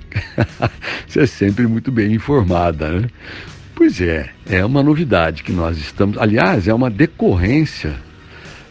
você 1.08 1.21
é 1.21 1.26
sempre 1.26 1.65
muito 1.65 1.89
bem 1.89 2.12
informada, 2.12 2.91
né? 3.00 3.08
Pois 3.74 4.02
é, 4.02 4.30
é 4.45 4.65
uma 4.65 4.84
novidade 4.84 5.41
que 5.41 5.54
nós 5.54 5.78
estamos. 5.78 6.17
Aliás, 6.17 6.67
é 6.67 6.74
uma 6.74 6.89
decorrência, 6.89 7.95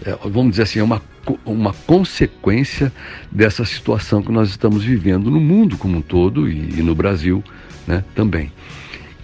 é, 0.04 0.14
vamos 0.28 0.50
dizer 0.50 0.64
assim, 0.64 0.80
é 0.80 0.82
uma, 0.82 1.00
uma 1.46 1.72
consequência 1.72 2.92
dessa 3.32 3.64
situação 3.64 4.22
que 4.22 4.30
nós 4.30 4.50
estamos 4.50 4.84
vivendo 4.84 5.30
no 5.30 5.40
mundo 5.40 5.78
como 5.78 5.96
um 5.96 6.02
todo 6.02 6.46
e, 6.46 6.78
e 6.78 6.82
no 6.82 6.94
Brasil 6.94 7.42
né, 7.86 8.04
também. 8.14 8.52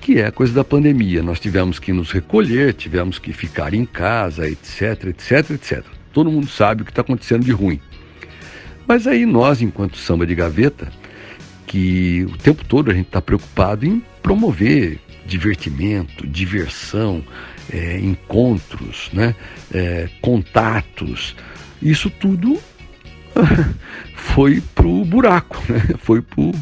Que 0.00 0.20
é 0.20 0.28
a 0.28 0.32
coisa 0.32 0.54
da 0.54 0.64
pandemia. 0.64 1.22
Nós 1.22 1.38
tivemos 1.38 1.78
que 1.78 1.92
nos 1.92 2.10
recolher, 2.10 2.72
tivemos 2.72 3.18
que 3.18 3.30
ficar 3.30 3.74
em 3.74 3.84
casa, 3.84 4.48
etc, 4.48 5.04
etc, 5.04 5.50
etc. 5.50 5.99
Todo 6.12 6.30
mundo 6.30 6.48
sabe 6.48 6.82
o 6.82 6.84
que 6.84 6.90
está 6.90 7.02
acontecendo 7.02 7.44
de 7.44 7.52
ruim. 7.52 7.80
Mas 8.86 9.06
aí 9.06 9.24
nós, 9.24 9.62
enquanto 9.62 9.96
samba 9.96 10.26
de 10.26 10.34
gaveta, 10.34 10.92
que 11.66 12.26
o 12.28 12.36
tempo 12.36 12.64
todo 12.64 12.90
a 12.90 12.94
gente 12.94 13.06
está 13.06 13.22
preocupado 13.22 13.86
em 13.86 14.02
promover 14.22 14.98
divertimento, 15.24 16.26
diversão, 16.26 17.24
é, 17.72 17.98
encontros, 18.00 19.08
né? 19.12 19.34
É, 19.72 20.08
contatos. 20.20 21.36
Isso 21.80 22.10
tudo 22.10 22.58
foi 24.14 24.60
pro 24.74 25.04
buraco, 25.04 25.62
né? 25.68 25.94
foi 25.98 26.20
pro 26.20 26.52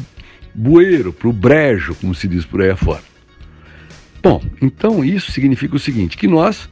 bueiro, 0.53 1.11
pro 1.11 1.33
brejo, 1.33 1.95
como 1.95 2.13
se 2.13 2.27
diz 2.27 2.45
por 2.45 2.61
aí 2.61 2.69
afora. 2.69 3.03
Bom, 4.21 4.43
então 4.61 5.03
isso 5.03 5.31
significa 5.31 5.75
o 5.75 5.79
seguinte, 5.79 6.17
que 6.17 6.27
nós 6.27 6.69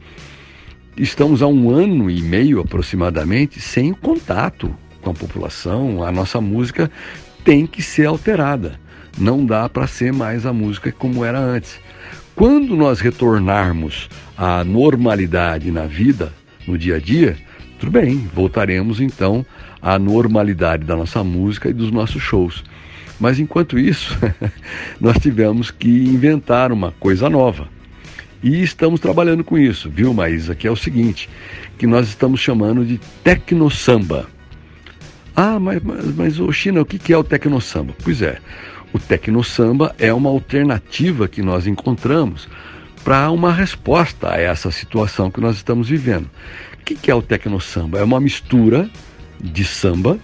estamos 1.02 1.42
há 1.42 1.46
um 1.46 1.70
ano 1.70 2.10
e 2.10 2.20
meio 2.20 2.60
aproximadamente 2.60 3.60
sem 3.60 3.92
contato 3.92 4.74
com 5.00 5.10
a 5.10 5.14
população, 5.14 6.02
a 6.02 6.10
nossa 6.10 6.40
música 6.40 6.90
tem 7.44 7.66
que 7.66 7.82
ser 7.82 8.06
alterada. 8.06 8.78
Não 9.16 9.44
dá 9.44 9.68
para 9.68 9.86
ser 9.86 10.12
mais 10.12 10.44
a 10.44 10.52
música 10.52 10.92
como 10.92 11.24
era 11.24 11.38
antes. 11.38 11.80
Quando 12.34 12.76
nós 12.76 13.00
retornarmos 13.00 14.08
à 14.36 14.62
normalidade 14.62 15.70
na 15.70 15.86
vida, 15.86 16.32
no 16.66 16.76
dia 16.76 16.96
a 16.96 17.00
dia, 17.00 17.36
tudo 17.78 17.92
bem, 17.92 18.28
voltaremos 18.34 19.00
então 19.00 19.44
à 19.80 19.98
normalidade 19.98 20.84
da 20.84 20.96
nossa 20.96 21.22
música 21.24 21.68
e 21.68 21.72
dos 21.72 21.90
nossos 21.90 22.22
shows. 22.22 22.64
Mas 23.18 23.38
enquanto 23.38 23.78
isso, 23.78 24.16
nós 25.00 25.18
tivemos 25.18 25.70
que 25.70 25.88
inventar 25.88 26.70
uma 26.70 26.92
coisa 26.92 27.28
nova. 27.28 27.68
E 28.42 28.62
estamos 28.62 29.00
trabalhando 29.00 29.42
com 29.42 29.58
isso, 29.58 29.90
viu, 29.90 30.14
Maísa? 30.14 30.54
Que 30.54 30.66
é 30.66 30.70
o 30.70 30.76
seguinte, 30.76 31.28
que 31.76 31.86
nós 31.86 32.08
estamos 32.08 32.40
chamando 32.40 32.84
de 32.84 32.98
tecno-samba. 33.24 34.26
Ah, 35.34 35.58
mas, 35.58 35.82
mas, 35.82 36.36
mas 36.38 36.56
China, 36.56 36.80
o 36.80 36.86
que 36.86 37.12
é 37.12 37.16
o 37.16 37.24
tecno-samba? 37.24 37.94
Pois 38.02 38.22
é, 38.22 38.38
o 38.92 38.98
tecno-samba 38.98 39.94
é 39.98 40.12
uma 40.12 40.30
alternativa 40.30 41.28
que 41.28 41.42
nós 41.42 41.66
encontramos 41.66 42.48
para 43.04 43.30
uma 43.30 43.52
resposta 43.52 44.32
a 44.32 44.40
essa 44.40 44.70
situação 44.70 45.30
que 45.30 45.40
nós 45.40 45.56
estamos 45.56 45.88
vivendo. 45.88 46.28
O 46.80 46.84
que 46.84 47.10
é 47.10 47.14
o 47.14 47.22
tecno-samba? 47.22 47.98
É 47.98 48.04
uma 48.04 48.20
mistura 48.20 48.88
de 49.40 49.64
samba 49.64 50.18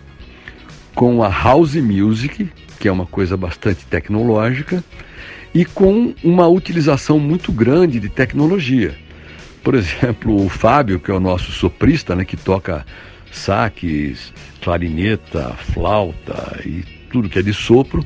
com 0.94 1.22
a 1.22 1.29
house 1.29 1.74
music, 1.74 2.48
que 2.79 2.88
é 2.88 2.92
uma 2.92 3.07
coisa 3.07 3.37
bastante 3.37 3.85
tecnológica, 3.87 4.83
e 5.55 5.64
com 5.64 6.12
uma 6.23 6.49
utilização 6.49 7.21
muito 7.21 7.53
grande 7.53 8.01
de 8.01 8.09
tecnologia. 8.09 8.95
Por 9.62 9.75
exemplo, 9.75 10.45
o 10.45 10.49
Fábio, 10.49 10.99
que 10.99 11.11
é 11.11 11.14
o 11.14 11.21
nosso 11.21 11.53
soprista, 11.53 12.17
né, 12.17 12.25
que 12.25 12.37
toca 12.37 12.85
saques, 13.31 14.33
clarineta, 14.61 15.55
flauta 15.73 16.61
e 16.67 16.83
tudo 17.11 17.29
que 17.29 17.38
é 17.38 17.43
de 17.43 17.53
sopro, 17.53 18.05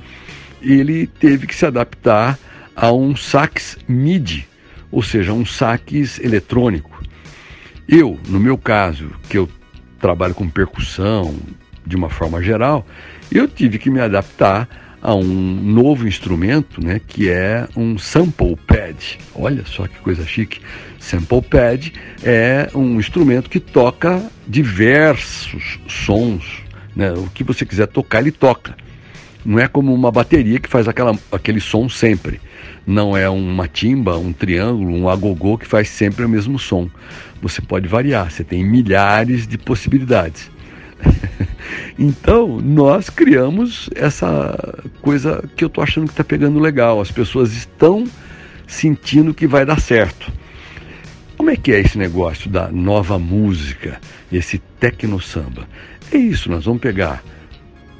ele 0.60 1.06
teve 1.06 1.46
que 1.46 1.54
se 1.54 1.64
adaptar 1.64 2.38
a 2.76 2.92
um 2.92 3.16
sax 3.16 3.78
MIDI, 3.88 4.46
ou 4.90 5.02
seja, 5.02 5.32
um 5.32 5.44
sax 5.44 6.18
eletrônico. 6.20 7.02
Eu, 7.88 8.18
no 8.28 8.38
meu 8.38 8.58
caso, 8.58 9.10
que 9.28 9.38
eu 9.38 9.48
trabalho 9.98 10.34
com 10.34 10.48
percussão 10.48 11.34
de 11.86 11.96
uma 11.96 12.10
forma 12.10 12.42
geral, 12.42 12.86
eu 13.32 13.48
tive 13.48 13.78
que 13.78 13.90
me 13.90 14.00
adaptar 14.00 14.87
a 15.00 15.14
um 15.14 15.24
novo 15.24 16.06
instrumento, 16.06 16.84
né, 16.84 17.00
que 17.06 17.28
é 17.30 17.66
um 17.76 17.98
sample 17.98 18.56
pad. 18.66 19.18
Olha 19.34 19.64
só 19.66 19.86
que 19.86 19.98
coisa 20.00 20.26
chique. 20.26 20.60
Sample 20.98 21.42
pad 21.42 21.92
é 22.22 22.68
um 22.74 22.98
instrumento 22.98 23.48
que 23.48 23.60
toca 23.60 24.22
diversos 24.46 25.78
sons, 25.88 26.62
né? 26.94 27.12
O 27.12 27.30
que 27.30 27.44
você 27.44 27.64
quiser 27.64 27.86
tocar, 27.86 28.20
ele 28.20 28.32
toca. 28.32 28.76
Não 29.44 29.58
é 29.58 29.68
como 29.68 29.94
uma 29.94 30.10
bateria 30.10 30.58
que 30.58 30.68
faz 30.68 30.88
aquela, 30.88 31.16
aquele 31.30 31.60
som 31.60 31.88
sempre. 31.88 32.40
Não 32.86 33.16
é 33.16 33.28
uma 33.28 33.68
timba, 33.68 34.18
um 34.18 34.32
triângulo, 34.32 34.94
um 34.94 35.08
agogô 35.08 35.56
que 35.56 35.66
faz 35.66 35.88
sempre 35.88 36.24
o 36.24 36.28
mesmo 36.28 36.58
som. 36.58 36.90
Você 37.40 37.62
pode 37.62 37.86
variar, 37.86 38.30
você 38.30 38.42
tem 38.42 38.64
milhares 38.64 39.46
de 39.46 39.56
possibilidades. 39.56 40.50
Então, 41.98 42.60
nós 42.60 43.10
criamos 43.10 43.90
essa 43.94 44.56
coisa 45.02 45.42
que 45.56 45.64
eu 45.64 45.68
estou 45.68 45.82
achando 45.82 46.06
que 46.06 46.12
está 46.12 46.24
pegando 46.24 46.58
legal. 46.58 47.00
As 47.00 47.10
pessoas 47.10 47.52
estão 47.52 48.06
sentindo 48.66 49.34
que 49.34 49.46
vai 49.46 49.64
dar 49.64 49.80
certo. 49.80 50.30
Como 51.36 51.50
é 51.50 51.56
que 51.56 51.72
é 51.72 51.80
esse 51.80 51.96
negócio 51.96 52.50
da 52.50 52.68
nova 52.68 53.18
música, 53.18 54.00
esse 54.30 54.58
tecno 54.58 55.20
samba? 55.20 55.68
É 56.12 56.16
isso, 56.16 56.50
nós 56.50 56.64
vamos 56.64 56.80
pegar 56.80 57.22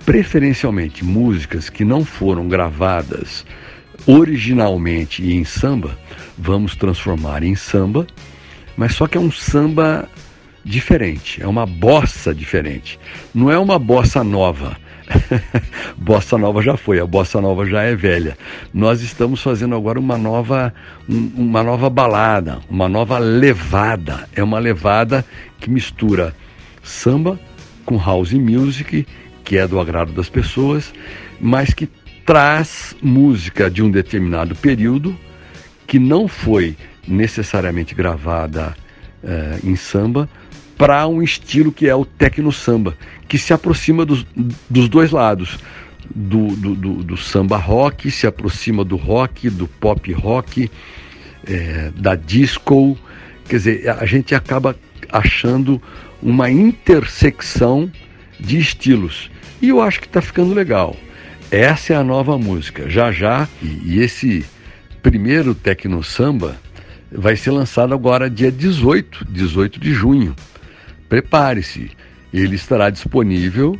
preferencialmente 0.05 1.05
músicas 1.05 1.69
que 1.69 1.85
não 1.85 2.05
foram 2.05 2.49
gravadas 2.49 3.45
originalmente 4.07 5.23
em 5.23 5.45
samba, 5.45 5.99
vamos 6.37 6.75
transformar 6.75 7.43
em 7.43 7.55
samba, 7.55 8.07
mas 8.77 8.95
só 8.95 9.07
que 9.07 9.19
é 9.19 9.21
um 9.21 9.31
samba 9.31 10.09
diferente, 10.65 11.43
é 11.43 11.47
uma 11.47 11.67
bossa 11.67 12.35
diferente. 12.35 12.99
Não 13.35 13.51
é 13.51 13.59
uma 13.59 13.79
bossa 13.79 14.23
nova. 14.23 14.77
bossa 15.97 16.37
nova 16.37 16.63
já 16.63 16.77
foi, 16.77 17.01
a 17.01 17.07
bossa 17.07 17.41
nova 17.41 17.65
já 17.65 17.83
é 17.83 17.97
velha. 17.97 18.37
Nós 18.73 19.01
estamos 19.01 19.43
fazendo 19.43 19.75
agora 19.75 19.99
uma 19.99 20.19
nova, 20.19 20.73
um, 21.09 21.31
uma 21.37 21.63
nova 21.63 21.89
balada, 21.89 22.59
uma 22.69 22.89
nova 22.89 23.19
levada. 23.19 24.29
É 24.35 24.43
uma 24.43 24.59
levada 24.59 25.25
que 25.59 25.71
mistura 25.71 26.35
samba 26.83 27.39
com 27.85 27.97
house 27.97 28.33
music 28.33 29.07
que 29.49 29.57
é 29.57 29.67
do 29.67 29.81
agrado 29.81 30.13
das 30.13 30.29
pessoas, 30.29 30.93
mas 31.41 31.73
que 31.73 31.89
traz 32.27 32.95
música 33.01 33.71
de 33.71 33.83
um 33.83 33.91
determinado 33.91 34.55
período 34.55 35.19
que 35.87 35.99
não 35.99 36.29
foi 36.29 36.77
necessariamente 37.07 37.95
gravada 37.95 38.77
eh, 39.25 39.59
em 39.65 39.75
samba 39.75 40.29
para 40.79 41.07
um 41.09 41.21
estilo 41.21 41.73
que 41.73 41.89
é 41.89 41.95
o 41.95 42.05
tecno 42.05 42.53
samba, 42.53 42.97
que 43.29 43.37
se 43.37 43.53
aproxima 43.53 44.07
dos, 44.07 44.25
dos 44.71 44.89
dois 44.89 45.11
lados. 45.11 45.59
Do, 46.15 46.57
do, 46.57 46.75
do, 46.75 46.93
do, 47.03 47.17
samba 47.19 47.59
rock, 47.59 48.11
se 48.11 48.27
aproxima 48.27 48.83
do 48.83 48.97
rock, 48.97 49.51
do 49.51 49.69
pop 49.69 50.11
rock, 50.13 50.71
é, 51.47 51.93
da 51.95 52.15
disco. 52.15 52.97
Quer 53.47 53.57
dizer, 53.57 53.91
a 53.91 54.07
gente 54.07 54.35
acaba 54.35 54.75
achando 55.13 55.83
uma 56.23 56.51
intersecção 56.51 57.93
de 58.41 58.59
estilos. 58.59 59.31
E 59.61 59.69
eu 59.69 59.83
acho 59.83 60.01
que 60.01 60.07
está 60.07 60.23
ficando 60.23 60.55
legal. 60.55 60.97
Essa 61.51 61.93
é 61.93 61.97
a 61.97 62.05
nova 62.05 62.39
música. 62.39 62.89
Já 62.89 63.13
já, 63.13 63.47
e, 63.61 63.97
e 63.97 64.01
esse 64.01 64.47
primeiro 65.03 65.55
Tecno 65.55 66.03
Samba 66.03 66.57
vai 67.11 67.37
ser 67.37 67.51
lançado 67.51 67.93
agora 67.93 68.31
dia 68.31 68.51
18, 68.51 69.27
18 69.29 69.81
de 69.81 69.93
junho. 69.93 70.35
Prepare-se. 71.09 71.91
Ele 72.33 72.57
estará 72.57 72.91
disponível 72.91 73.79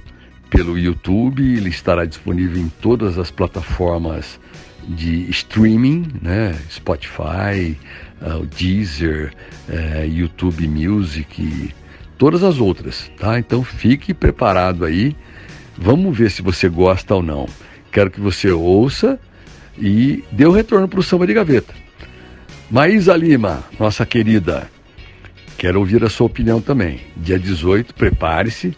pelo 0.51 0.79
YouTube, 0.79 1.43
ele 1.43 1.69
estará 1.69 2.05
disponível 2.05 2.61
em 2.61 2.69
todas 2.81 3.19
as 3.19 3.31
plataformas 3.31 4.41
de 4.89 5.29
streaming, 5.31 6.07
né? 6.23 6.59
Spotify, 6.71 7.77
uh, 8.23 8.47
Deezer, 8.47 9.33
uh, 9.69 10.07
YouTube 10.07 10.67
Music, 10.67 11.75
todas 12.17 12.43
as 12.43 12.59
outras, 12.59 13.11
tá? 13.19 13.39
Então 13.39 13.63
fique 13.63 14.15
preparado 14.15 14.85
aí. 14.85 15.15
Vamos 15.77 16.17
ver 16.17 16.31
se 16.31 16.41
você 16.41 16.69
gosta 16.69 17.15
ou 17.15 17.23
não. 17.23 17.47
Quero 17.93 18.11
que 18.11 18.21
você 18.21 18.51
ouça 18.51 19.21
e 19.77 20.25
dê 20.33 20.47
o 20.47 20.51
um 20.51 20.53
retorno 20.53 20.89
para 20.89 21.01
o 21.01 21.03
samba 21.03 21.27
de 21.27 21.35
gaveta. 21.35 21.75
Maísa 22.71 23.17
Lima, 23.17 23.65
nossa 23.79 24.05
querida, 24.05 24.69
quero 25.59 25.81
ouvir 25.81 26.05
a 26.05 26.09
sua 26.09 26.29
opinião 26.29 26.61
também. 26.61 27.01
Dia 27.17 27.39
18, 27.39 27.93
prepare-se, 27.93 28.75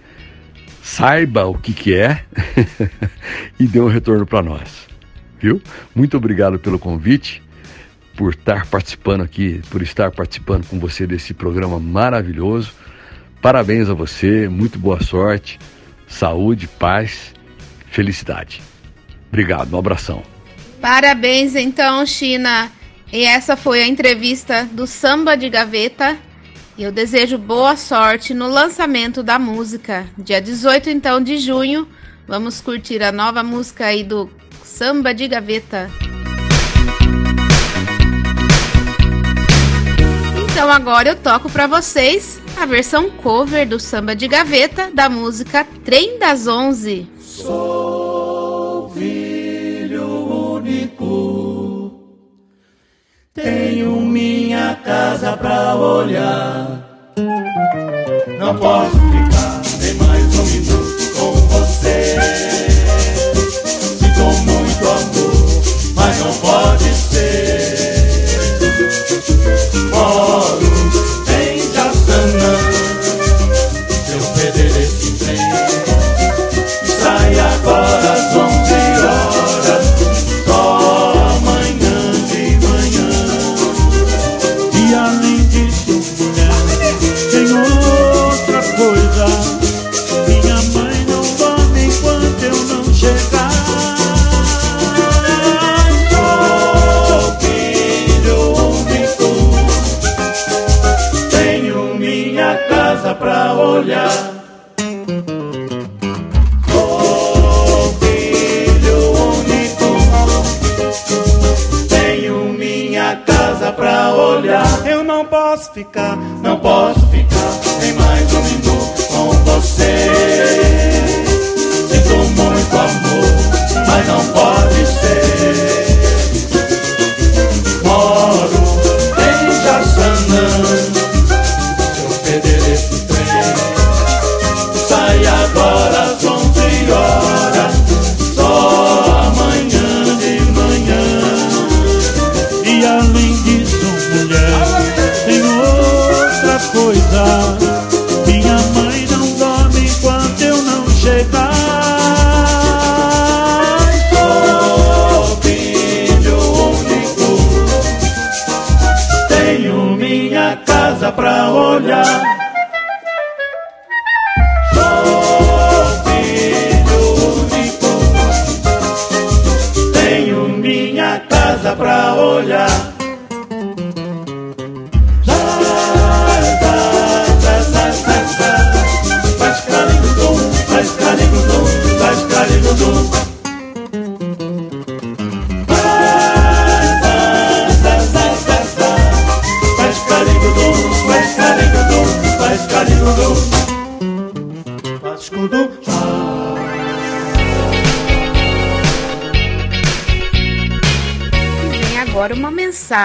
saiba 0.82 1.46
o 1.46 1.56
que, 1.56 1.74
que 1.74 1.94
é 1.94 2.24
e 3.60 3.66
dê 3.66 3.78
um 3.78 3.86
retorno 3.86 4.26
para 4.26 4.42
nós. 4.42 4.88
Viu? 5.38 5.62
Muito 5.94 6.16
obrigado 6.16 6.58
pelo 6.58 6.78
convite, 6.78 7.42
por 8.16 8.32
estar 8.32 8.66
participando 8.66 9.22
aqui, 9.22 9.60
por 9.70 9.82
estar 9.82 10.10
participando 10.10 10.66
com 10.66 10.78
você 10.78 11.06
desse 11.06 11.34
programa 11.34 11.78
maravilhoso. 11.78 12.72
Parabéns 13.42 13.88
a 13.88 13.94
você, 13.94 14.48
muito 14.48 14.78
boa 14.78 15.02
sorte, 15.02 15.58
saúde, 16.08 16.66
paz, 16.66 17.34
felicidade. 17.90 18.62
Obrigado, 19.28 19.74
um 19.74 19.78
abração. 19.78 20.22
Parabéns 20.80 21.54
então, 21.54 22.04
China. 22.06 22.70
E 23.12 23.24
essa 23.24 23.56
foi 23.56 23.82
a 23.82 23.86
entrevista 23.86 24.64
do 24.72 24.86
Samba 24.86 25.36
de 25.36 25.48
Gaveta. 25.50 26.16
Eu 26.80 26.90
desejo 26.90 27.36
boa 27.36 27.76
sorte 27.76 28.32
no 28.32 28.48
lançamento 28.48 29.22
da 29.22 29.38
música. 29.38 30.06
Dia 30.16 30.40
18 30.40 30.88
então 30.88 31.20
de 31.22 31.36
junho, 31.36 31.86
vamos 32.26 32.62
curtir 32.62 33.02
a 33.02 33.12
nova 33.12 33.42
música 33.42 33.84
aí 33.84 34.02
do 34.02 34.30
Samba 34.64 35.12
de 35.12 35.28
Gaveta. 35.28 35.90
Então 40.42 40.70
agora 40.70 41.10
eu 41.10 41.16
toco 41.16 41.50
para 41.50 41.66
vocês 41.66 42.40
a 42.56 42.64
versão 42.64 43.10
cover 43.10 43.68
do 43.68 43.78
Samba 43.78 44.16
de 44.16 44.26
Gaveta 44.26 44.90
da 44.90 45.10
música 45.10 45.66
Trem 45.84 46.18
das 46.18 46.46
Onze. 46.46 47.06
Sou 47.20 48.88
filho 48.94 50.54
único, 50.56 51.29
tenho 53.42 54.00
minha 54.00 54.76
casa 54.84 55.36
pra 55.36 55.74
olhar. 55.74 56.78
Não 58.38 58.56
posso 58.56 58.96
ficar 58.96 59.62
nem 59.80 59.94
mais 59.94 60.38
um 60.38 60.44
minuto 60.44 61.12
com 61.18 61.32
você. 61.48 62.59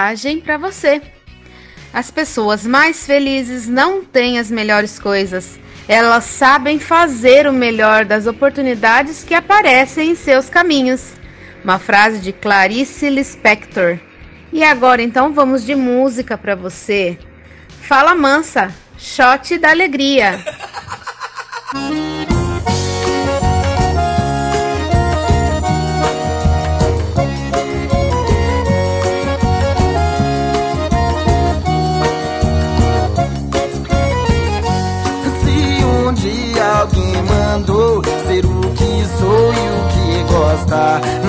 Mensagem 0.06 0.40
para 0.40 0.56
você. 0.56 1.02
As 1.92 2.10
pessoas 2.10 2.64
mais 2.66 3.06
felizes 3.06 3.66
não 3.66 4.04
têm 4.04 4.38
as 4.38 4.50
melhores 4.50 4.98
coisas. 4.98 5.58
Elas 5.88 6.24
sabem 6.24 6.78
fazer 6.78 7.46
o 7.46 7.52
melhor 7.52 8.04
das 8.04 8.26
oportunidades 8.26 9.24
que 9.24 9.34
aparecem 9.34 10.10
em 10.10 10.14
seus 10.14 10.48
caminhos. 10.48 11.14
Uma 11.64 11.78
frase 11.78 12.20
de 12.20 12.32
Clarice 12.32 13.08
Lispector. 13.08 13.98
E 14.52 14.62
agora 14.62 15.02
então 15.02 15.32
vamos 15.32 15.64
de 15.64 15.74
música 15.74 16.38
para 16.38 16.54
você. 16.54 17.18
Fala 17.82 18.14
mansa, 18.14 18.72
shot 18.98 19.58
da 19.58 19.70
alegria. 19.70 20.38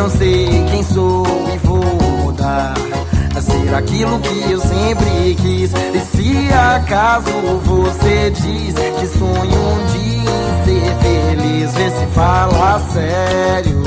não 0.08 0.16
sei 0.16 0.48
quem 0.72 0.84
sou 0.84 1.26
e 1.54 1.58
vou 1.68 1.84
mudar. 2.24 2.74
A 3.36 3.42
ser 3.42 3.76
aquilo 3.76 4.18
que 4.20 4.52
eu 4.52 4.62
sempre 4.62 5.36
quis. 5.36 5.72
E 5.74 6.00
se 6.00 6.54
acaso 6.54 7.30
você 7.66 8.32
diz 8.32 8.74
que 8.74 9.08
sonho 9.18 9.60
um 9.60 9.86
dia 9.92 10.32
em 10.32 10.66
ser 10.66 10.96
feliz, 11.02 11.74
vê 11.74 11.90
se 11.90 12.06
fala 12.14 12.80
sério. 12.94 13.84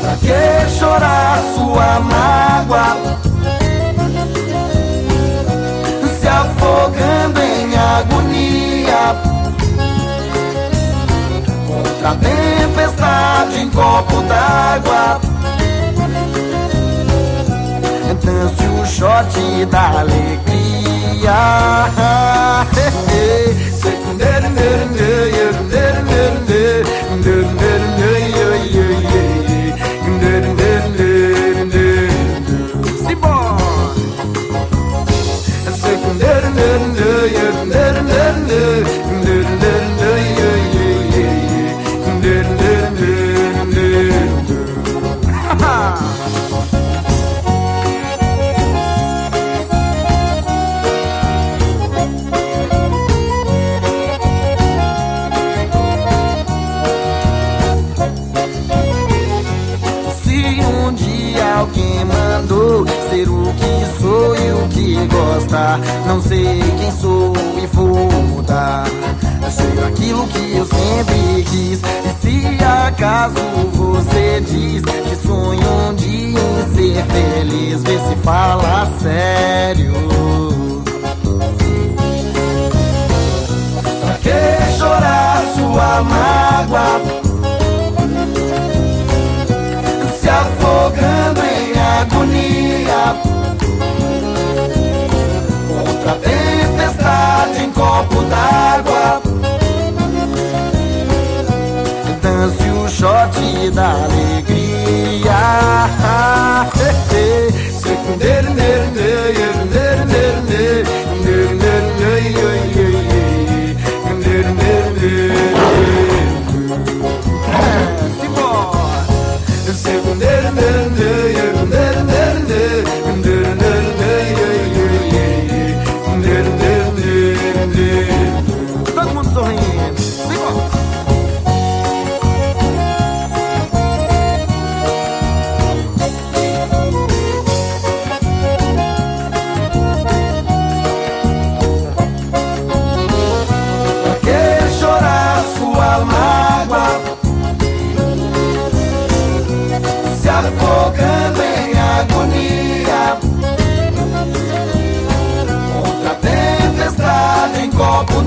Pra 0.00 0.16
que 0.16 0.78
chorar 0.78 1.42
sua 1.54 2.00
mágoa? 2.00 3.16
Copo 13.76 14.22
d'água. 14.22 15.20
Dance 18.22 18.64
o 18.80 18.86
shot 18.86 19.66
da 19.66 20.00
alegria. 20.00 21.36
Se 23.80 23.90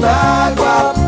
d'água 0.02 0.99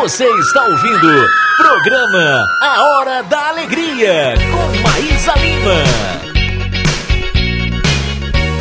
Você 0.00 0.24
está 0.24 0.64
ouvindo 0.64 1.28
programa 1.58 2.42
A 2.62 2.84
Hora 2.88 3.22
da 3.22 3.48
Alegria 3.48 4.32
com 4.50 4.88
Maísa 4.88 5.34
Lima. 5.34 5.84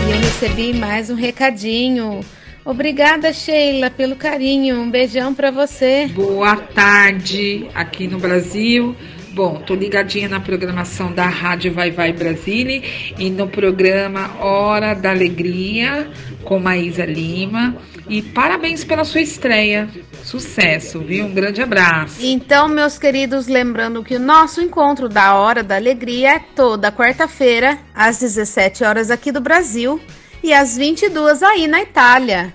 E 0.06 0.12
eu 0.12 0.20
recebi 0.20 0.74
mais 0.74 1.10
um 1.10 1.16
recadinho. 1.16 2.20
Obrigada, 2.66 3.32
Sheila, 3.32 3.90
pelo 3.90 4.18
carinho. 4.18 4.82
Um 4.82 4.92
beijão 4.92 5.34
pra 5.34 5.50
você. 5.50 6.08
Boa 6.14 6.58
tarde 6.58 7.70
aqui 7.74 8.06
no 8.06 8.20
Brasil. 8.20 8.94
Bom, 9.32 9.62
tô 9.66 9.76
ligadinha 9.76 10.28
na 10.28 10.42
programação 10.42 11.14
da 11.14 11.30
Rádio 11.30 11.72
Vai 11.72 11.90
Vai 11.90 12.12
Brasília 12.12 12.84
e 13.18 13.30
no 13.30 13.48
programa 13.48 14.30
Hora 14.42 14.94
da 14.94 15.12
Alegria 15.12 16.12
com 16.44 16.60
Maísa 16.60 17.06
Lima. 17.06 17.78
E 18.10 18.22
parabéns 18.22 18.84
pela 18.84 19.06
sua 19.06 19.22
estreia. 19.22 19.88
Sucesso, 20.30 21.00
viu? 21.00 21.26
Um 21.26 21.34
grande 21.34 21.60
abraço. 21.60 22.24
Então, 22.24 22.68
meus 22.68 23.00
queridos, 23.00 23.48
lembrando 23.48 24.04
que 24.04 24.16
o 24.16 24.20
nosso 24.20 24.62
encontro 24.62 25.10
da 25.10 25.34
Hora 25.34 25.64
da 25.64 25.76
Alegria 25.76 26.36
é 26.36 26.40
toda 26.40 26.92
quarta-feira, 26.92 27.80
às 27.96 28.20
17 28.20 28.84
horas 28.84 29.10
aqui 29.10 29.32
do 29.32 29.42
Brasil 29.42 30.00
e 30.44 30.54
às 30.54 30.78
22 30.78 31.42
aí 31.42 31.68
na 31.68 31.82
Itália. 31.82 32.54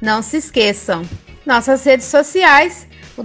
Não 0.00 0.22
se 0.22 0.36
esqueçam, 0.36 1.02
nossas 1.44 1.82
redes 1.82 2.06
sociais, 2.06 2.86
o 3.16 3.24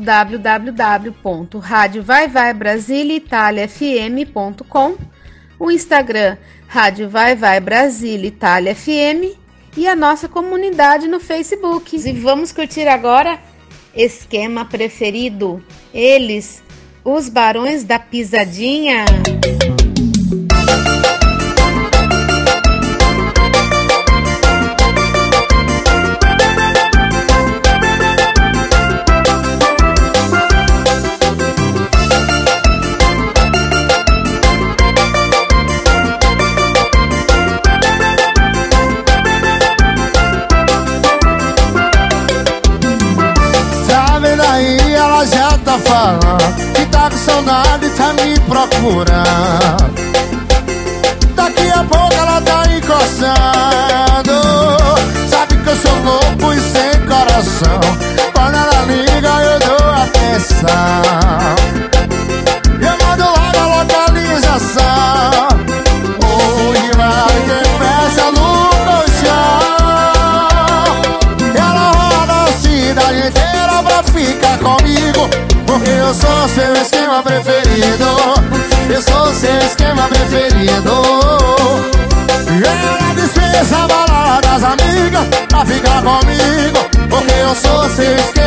o 5.60 5.70
Instagram 5.70 6.38
Rádio 6.68 7.08
Vai 7.08 7.36
Vai 7.36 7.60
Brasília 7.60 8.28
Itália 8.28 8.76
FM 8.76 9.38
e 9.78 9.88
a 9.88 9.95
nossa 9.95 10.28
comunidade 10.28 11.08
no 11.08 11.20
Facebook. 11.20 11.95
E 11.95 12.14
vamos 12.14 12.52
curtir 12.52 12.88
agora 12.88 13.51
esquema 13.96 14.66
preferido, 14.66 15.64
eles, 15.94 16.64
os 17.04 17.30
Barões 17.30 17.84
da 17.84 18.00
Pisadinha. 18.00 19.06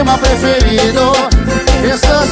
Esquema 0.05 0.19
preferido. 0.19 1.13
Eu 1.83 1.99
sou 1.99 2.27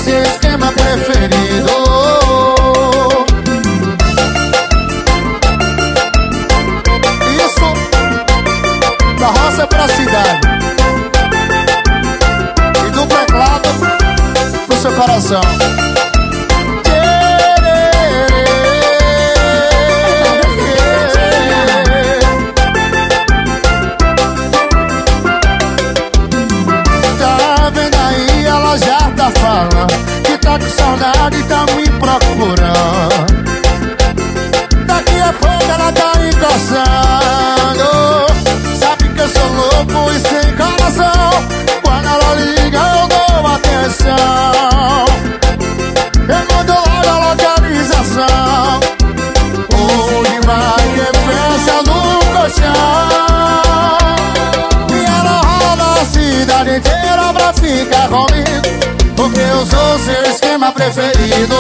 ficar 57.73 58.09
comigo 58.09 59.17
Porque 59.17 59.41
eu 59.41 59.67
sou 59.67 59.99
seu 59.99 60.23
esquema 60.31 60.73
preferido. 60.73 61.57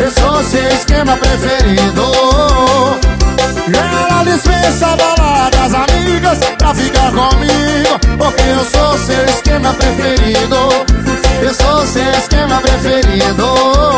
Eu 0.00 0.10
sou 0.10 0.42
seu 0.44 0.68
esquema 0.68 1.16
preferido. 1.16 2.02
Ela 3.72 4.24
dispensa 4.24 4.86
a 4.88 4.96
balada 4.96 5.56
das 5.56 5.74
amigas 5.74 6.38
pra 6.58 6.74
ficar 6.74 7.12
comigo 7.12 7.98
Porque 8.18 8.42
eu 8.42 8.64
sou 8.64 8.98
seu 8.98 9.24
esquema 9.26 9.72
preferido. 9.74 10.56
Eu 11.42 11.54
sou 11.54 11.86
seu 11.86 12.10
esquema 12.12 12.60
preferido 12.60 13.92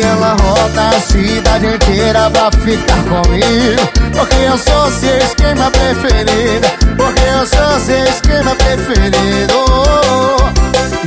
Ela 0.00 0.36
roda 0.40 0.88
a 0.88 1.00
cidade 1.00 1.66
inteira 1.66 2.30
pra 2.30 2.50
ficar 2.52 3.02
comigo 3.04 4.02
Porque 4.12 4.36
eu 4.36 4.56
sou 4.56 4.90
seu 4.90 5.18
esquema 5.18 5.70
preferido. 5.70 6.68
Porque 6.96 7.22
eu 7.22 7.46
sou 7.46 7.80
seu 7.80 8.04
esquema 8.04 8.54
preferido. 8.54 9.64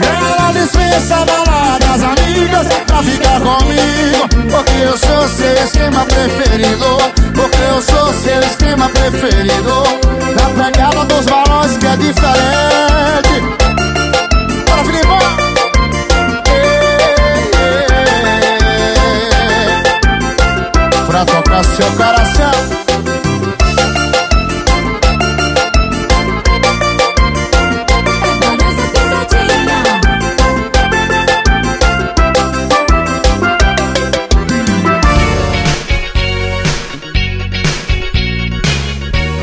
Ela 0.01 0.51
dispensa 0.51 1.15
a 1.15 1.25
balada 1.25 1.85
das 1.85 2.03
amigas 2.03 2.67
pra 2.85 3.03
ficar 3.03 3.39
comigo. 3.39 4.51
Porque 4.51 4.81
eu 4.83 4.97
sou 4.97 5.29
seu 5.29 5.53
esquema 5.63 6.05
preferido. 6.05 6.97
Porque 7.33 7.57
eu 7.57 7.81
sou 7.81 8.13
seu 8.13 8.39
esquema 8.41 8.89
preferido. 8.89 9.83
Na 10.35 10.63
pegada 10.63 11.05
dos 11.05 11.25
balões 11.25 11.77
que 11.77 11.87
é 11.87 11.95
diferente. 11.97 13.41
Bora, 14.67 14.83
Filipão! 14.83 15.54
Pra 21.15 21.25
tocar 21.25 21.63
seu 21.63 21.85
coração. 21.95 22.51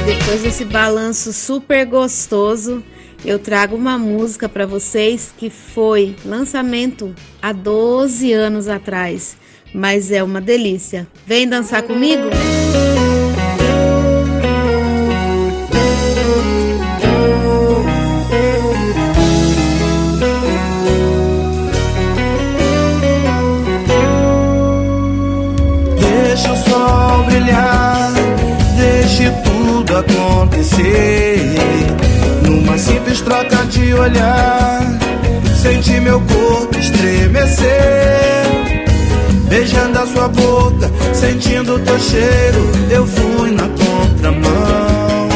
Depois 0.05 0.43
desse 0.43 0.66
balanço 0.66 1.33
super 1.33 1.87
gostoso, 1.87 2.83
eu 3.25 3.39
trago 3.39 3.77
uma 3.77 3.97
música 3.97 4.47
para 4.47 4.66
vocês 4.66 5.33
que 5.39 5.49
foi 5.49 6.14
lançamento 6.23 7.14
há 7.41 7.51
12 7.51 8.31
anos 8.31 8.68
atrás, 8.68 9.41
mas 9.75 10.11
é 10.11 10.23
uma 10.23 10.41
delícia. 10.41 11.07
Vem 11.27 11.49
dançar 11.49 11.83
comigo? 11.83 12.23
Deixa 25.99 26.53
o 26.53 26.57
sol 26.57 27.25
brilhar, 27.25 28.12
deixe 28.77 29.31
tudo 29.45 29.97
acontecer. 29.97 31.39
Numa 32.45 32.77
simples 32.79 33.20
troca 33.20 33.64
de 33.66 33.95
olhar, 33.95 34.81
senti 35.62 36.01
meu 36.01 36.20
corpo 36.20 36.79
estremecer. 36.79 38.01
Sentindo 41.23 41.79
teu 41.79 41.99
cheiro, 42.01 42.73
eu 42.91 43.07
fui 43.07 43.53
na 43.53 43.68
contramão. 43.68 45.29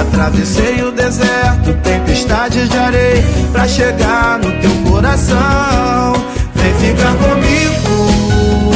Atravessei 0.00 0.82
o 0.82 0.90
deserto, 0.90 1.74
tempestades 1.82 2.70
de 2.70 2.76
areia, 2.78 3.22
pra 3.52 3.68
chegar 3.68 4.38
no 4.38 4.50
teu 4.62 4.90
coração. 4.90 6.14
Vem 6.54 6.74
ficar 6.74 7.14
comigo. 7.16 8.70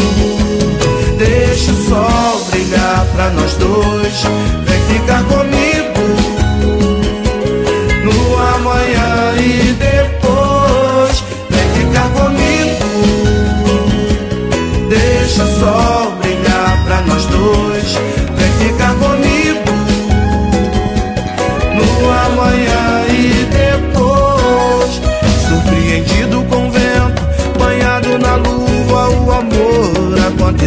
Deixa 1.16 1.72
o 1.72 1.88
sol 1.88 2.45
brilhar 2.51 3.07
pra 3.14 3.30
nós 3.30 3.55
dois. 3.55 4.22
Vem 4.66 4.99
ficar 4.99 5.24
comigo 5.24 5.53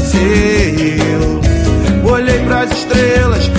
aconteceu. 0.07 1.41
Olhei 2.09 2.39
pras 2.45 2.71
estrelas, 2.71 3.51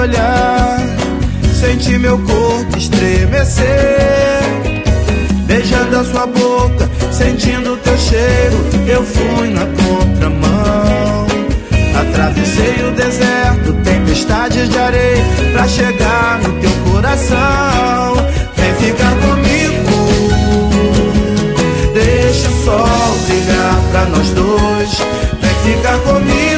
olhar, 0.00 0.78
senti 1.52 1.98
meu 1.98 2.18
corpo 2.18 2.78
estremecer. 2.78 3.68
Beijando 5.46 5.98
a 5.98 6.04
sua 6.04 6.26
boca, 6.26 6.88
sentindo 7.12 7.76
teu 7.78 7.98
cheiro, 7.98 8.56
eu 8.86 9.04
fui 9.04 9.50
na 9.50 9.66
contramão. 9.66 11.26
Atravessei 12.00 12.88
o 12.88 12.92
deserto, 12.92 13.72
tempestades 13.84 14.70
de 14.70 14.78
areia, 14.78 15.24
pra 15.52 15.68
chegar 15.68 16.40
no 16.42 16.52
teu 16.60 16.70
coração. 16.90 18.14
Vem 18.56 18.74
ficar 18.76 19.14
comigo, 19.16 20.08
deixa 21.92 22.48
o 22.48 22.64
sol 22.64 23.18
brilhar 23.26 23.78
pra 23.90 24.04
nós 24.06 24.30
dois. 24.30 24.98
Vem 25.40 25.74
ficar 25.74 25.98
comigo 25.98 26.49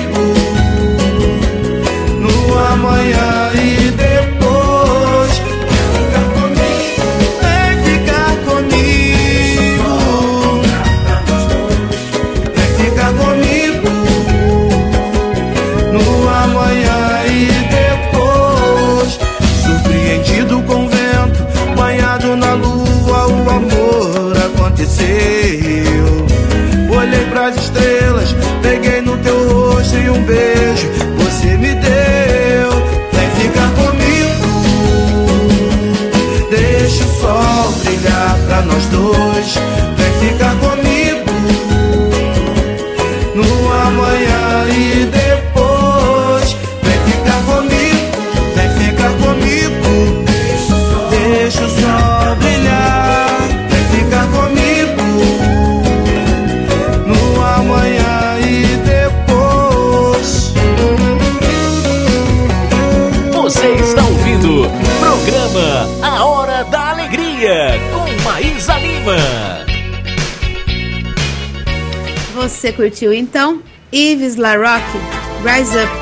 você 72.73 72.77
curtiu 72.77 73.13
então 73.13 73.63
Yves 73.93 74.37
LaRocque, 74.37 74.99
Rise 75.45 75.77
Up. 75.77 76.02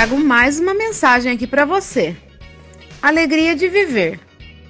trago 0.00 0.18
mais 0.18 0.58
uma 0.58 0.72
mensagem 0.72 1.30
aqui 1.30 1.46
para 1.46 1.66
você. 1.66 2.16
Alegria 3.02 3.54
de 3.54 3.68
viver. 3.68 4.18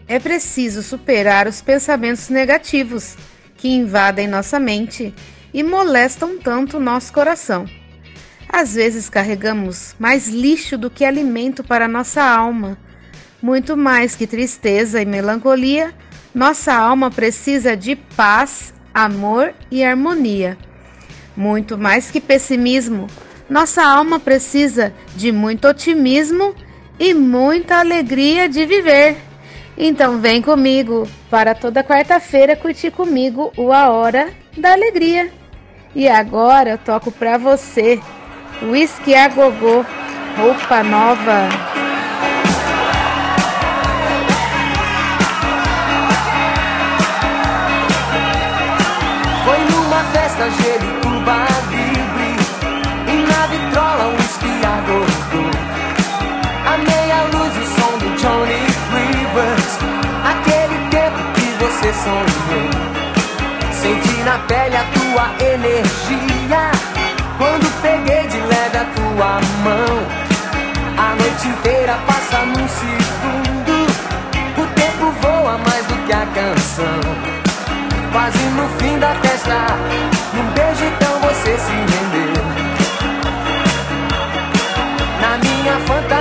É 0.08 0.18
preciso 0.18 0.82
superar 0.82 1.46
os 1.46 1.62
pensamentos 1.62 2.28
negativos 2.28 3.16
que 3.56 3.68
invadem 3.68 4.26
nossa 4.26 4.58
mente 4.58 5.14
e 5.54 5.62
molestam 5.62 6.36
tanto 6.36 6.78
o 6.78 6.80
nosso 6.80 7.12
coração. 7.12 7.64
Às 8.48 8.74
vezes 8.74 9.08
carregamos 9.08 9.94
mais 10.00 10.26
lixo 10.26 10.76
do 10.76 10.90
que 10.90 11.04
alimento 11.04 11.62
para 11.62 11.86
nossa 11.86 12.24
alma. 12.24 12.76
Muito 13.40 13.76
mais 13.76 14.16
que 14.16 14.26
tristeza 14.26 15.00
e 15.00 15.04
melancolia, 15.04 15.94
nossa 16.34 16.74
alma 16.74 17.08
precisa 17.08 17.76
de 17.76 17.94
paz, 17.94 18.74
amor 18.92 19.54
e 19.70 19.84
harmonia. 19.84 20.58
Muito 21.36 21.78
mais 21.78 22.10
que 22.10 22.20
pessimismo, 22.20 23.06
nossa 23.50 23.84
alma 23.84 24.20
precisa 24.20 24.94
de 25.16 25.32
muito 25.32 25.66
otimismo 25.66 26.54
e 27.00 27.12
muita 27.12 27.80
alegria 27.80 28.48
de 28.48 28.64
viver. 28.64 29.16
Então 29.76 30.20
vem 30.20 30.40
comigo 30.40 31.08
para 31.28 31.52
toda 31.52 31.82
quarta-feira 31.82 32.54
curtir 32.54 32.92
comigo 32.92 33.52
o 33.56 33.72
A 33.72 33.90
Hora 33.90 34.32
da 34.56 34.70
Alegria. 34.70 35.32
E 35.96 36.08
agora 36.08 36.70
eu 36.70 36.78
toco 36.78 37.10
para 37.10 37.38
você 37.38 38.00
Whisky 38.62 39.16
a 39.16 39.26
Gogô, 39.26 39.84
roupa 40.36 40.84
nova. 40.84 41.48
Foi 49.44 49.58
numa 49.74 50.04
festa 50.12 50.48
gelo 50.50 51.00
cubana 51.00 51.79
Amei 56.72 57.10
a 57.10 57.22
luz 57.36 57.52
e 57.56 57.58
o 57.58 57.66
som 57.66 57.98
do 57.98 58.16
Johnny 58.16 58.62
Rivers. 58.94 59.78
Aquele 60.24 60.78
tempo 60.88 61.18
que 61.34 61.48
você 61.58 61.92
sonhou. 61.92 62.70
Senti 63.72 64.22
na 64.22 64.38
pele 64.46 64.76
a 64.76 64.84
tua 64.94 65.44
energia. 65.44 66.70
Quando 67.38 67.66
peguei 67.82 68.24
de 68.28 68.38
leve 68.38 68.76
a 68.78 68.84
tua 68.94 69.40
mão. 69.64 70.20
A 70.96 71.14
noite 71.16 71.48
inteira 71.48 71.98
passa 72.06 72.44
num 72.44 72.68
segundo. 72.68 73.76
O 74.56 74.66
tempo 74.74 75.10
voa 75.22 75.58
mais 75.58 75.84
do 75.86 75.94
que 76.06 76.12
a 76.12 76.26
canção. 76.26 77.00
Quase 78.12 78.38
no 78.38 78.68
fim 78.78 78.96
da 79.00 79.12
festa. 79.16 79.66
Num 80.34 80.46
beijo 80.52 80.84
então 80.84 81.18
você 81.18 81.58
se 81.58 81.72
rendeu. 81.72 82.44
Na 85.20 85.36
minha 85.38 85.76
fantasia. 85.80 86.19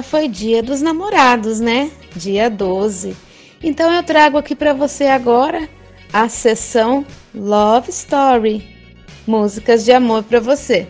Passada 0.00 0.02
foi 0.02 0.28
dia 0.28 0.62
dos 0.62 0.80
namorados, 0.80 1.60
né? 1.60 1.90
Dia 2.16 2.48
12. 2.50 3.16
Então 3.62 3.92
eu 3.92 4.02
trago 4.02 4.38
aqui 4.38 4.54
para 4.54 4.72
você 4.72 5.04
agora 5.04 5.68
a 6.12 6.28
sessão 6.28 7.04
Love 7.34 7.90
Story, 7.90 8.66
músicas 9.26 9.84
de 9.84 9.92
amor 9.92 10.24
para 10.24 10.40
você. 10.40 10.88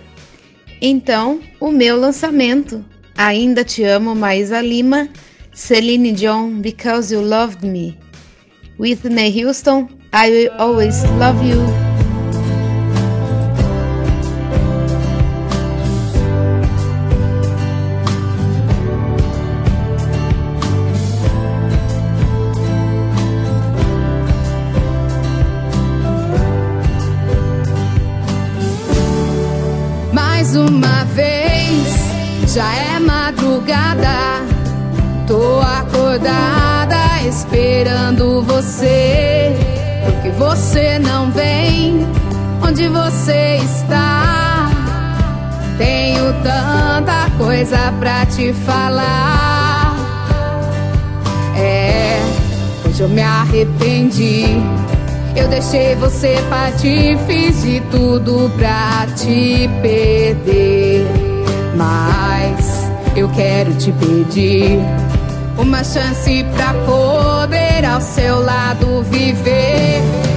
Então, 0.80 1.40
o 1.61 1.70
meu 1.70 1.98
lançamento, 1.98 2.82
Ainda 3.16 3.64
Te 3.64 3.84
Amo, 3.84 4.14
Maísa 4.14 4.62
Lima, 4.62 5.08
Celine 5.52 6.12
Dion, 6.12 6.61
Because 6.61 7.14
You 7.14 7.20
Loved 7.20 7.66
Me, 7.66 7.98
Whitney 8.78 9.44
Houston, 9.44 9.88
I 10.12 10.30
Will 10.30 10.52
Always 10.58 11.02
Love 11.18 11.46
You. 11.46 11.89
onde 42.80 42.88
você 42.88 43.58
está. 43.62 44.70
Tenho 45.76 46.32
tanta 46.42 47.30
coisa 47.36 47.92
pra 47.98 48.24
te 48.24 48.54
falar. 48.54 49.94
É, 51.56 52.20
hoje 52.86 53.02
eu 53.02 53.08
me 53.08 53.20
arrependi. 53.20 54.46
Eu 55.36 55.46
deixei 55.48 55.94
você 55.96 56.36
partir, 56.48 57.18
fiz 57.26 57.62
de 57.62 57.80
tudo 57.90 58.50
pra 58.56 59.06
te 59.14 59.68
perder. 59.82 61.06
Mas 61.76 62.90
eu 63.14 63.28
quero 63.28 63.74
te 63.74 63.92
pedir 63.92 64.80
uma 65.58 65.84
chance 65.84 66.44
pra 66.56 66.72
poder 66.86 67.84
ao 67.84 68.00
seu 68.00 68.42
lado 68.42 69.02
viver. 69.02 70.29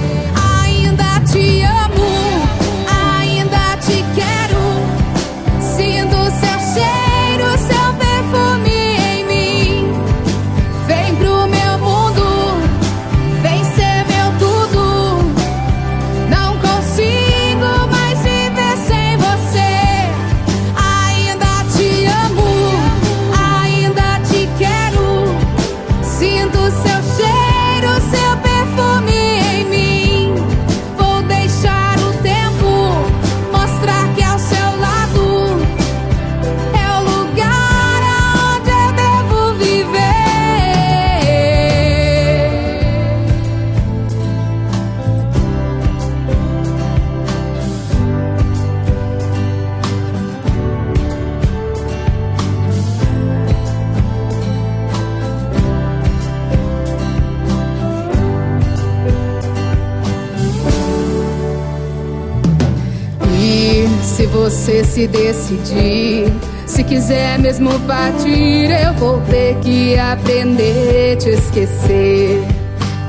você 64.54 64.84
se 64.84 65.08
decidir. 65.08 66.32
Se 66.64 66.84
quiser 66.84 67.38
mesmo 67.40 67.78
partir, 67.80 68.70
eu 68.70 68.94
vou 68.94 69.20
ter 69.22 69.56
que 69.56 69.98
aprender 69.98 71.14
a 71.14 71.16
te 71.16 71.30
esquecer 71.30 72.40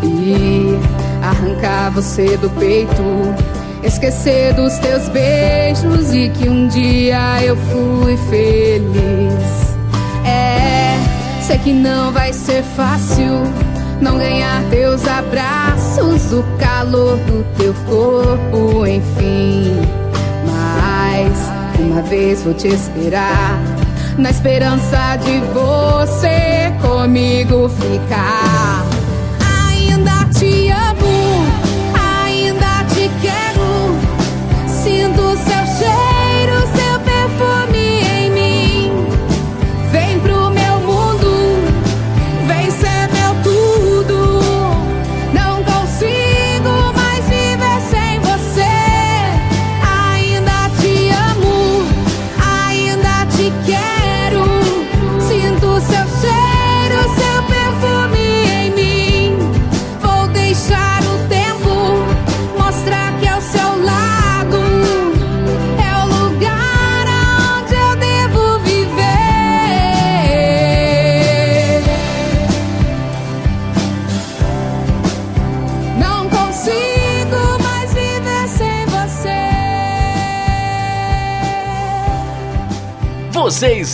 e 0.03 0.75
arrancar 1.21 1.91
você 1.91 2.35
do 2.37 2.49
peito. 2.49 3.03
Esquecer 3.83 4.55
dos 4.55 4.73
teus 4.79 5.07
beijos 5.09 6.13
e 6.15 6.29
que 6.29 6.49
um 6.49 6.67
dia 6.67 7.43
eu 7.43 7.55
fui 7.55 8.17
feliz. 8.27 9.75
É, 10.25 10.97
sei 11.43 11.59
que 11.59 11.71
não 11.71 12.11
vai 12.11 12.33
ser 12.33 12.63
fácil 12.75 13.43
não 14.01 14.17
ganhar 14.17 14.63
teus 14.71 15.07
abraços, 15.07 16.33
o 16.33 16.43
calor 16.57 17.17
do 17.17 17.45
teu 17.55 17.73
corpo, 17.85 18.87
enfim 18.87 20.04
uma 21.79 22.01
vez 22.01 22.43
vou 22.43 22.53
te 22.53 22.67
esperar, 22.67 23.59
na 24.17 24.29
esperança 24.29 25.17
de 25.17 25.39
você 25.53 26.73
comigo 26.81 27.69
ficar. 27.69 28.85
Ainda 29.69 30.25
te 30.37 30.69
amo. 30.69 31.54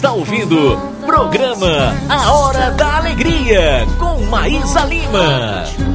está 0.01 0.13
ouvindo 0.13 0.79
programa 1.05 1.93
A 2.09 2.31
Hora 2.31 2.71
da 2.71 2.97
Alegria 2.97 3.85
com 3.99 4.19
Maísa 4.25 4.83
Lima. 4.85 5.90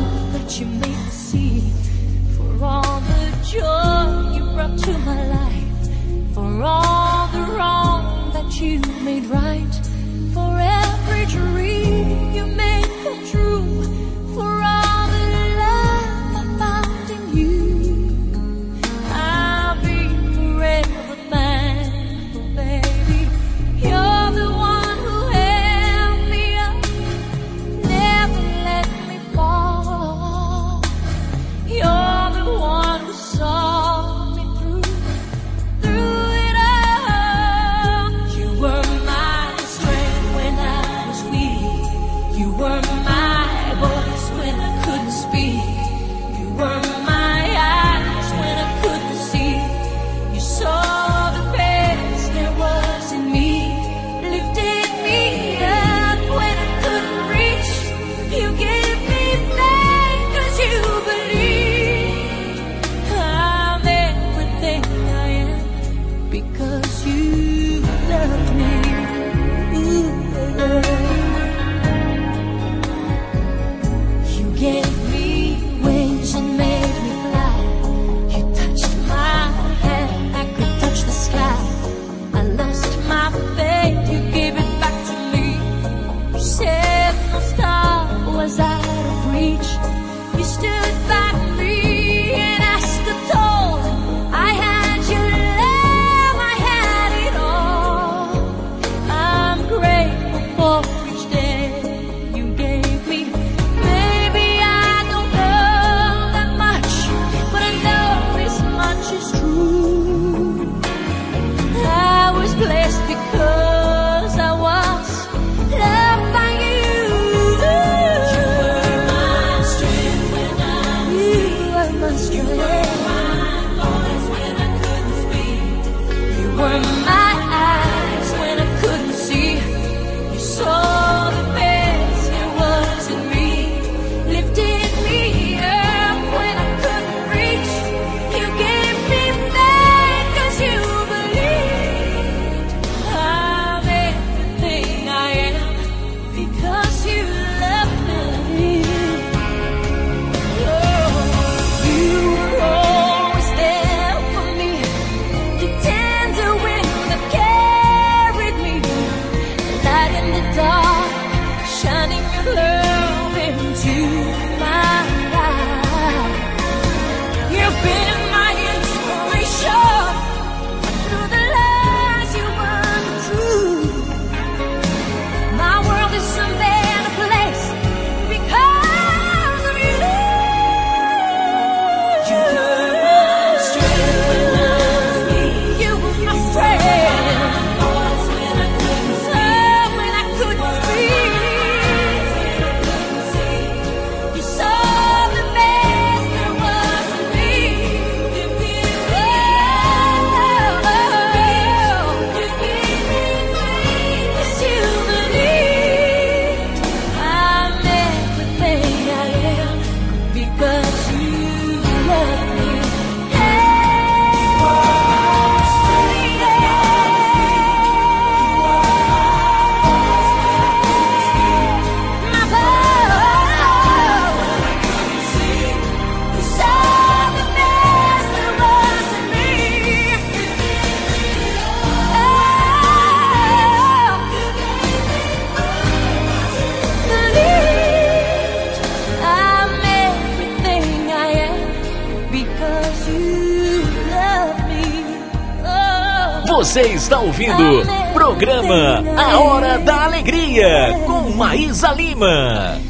ouvindo 247.50 248.12
programa 248.12 249.04
A 249.16 249.38
Hora 249.38 249.78
da 249.78 250.04
Alegria 250.04 250.98
com 251.06 251.30
Maísa 251.30 251.92
Lima. 251.92 252.80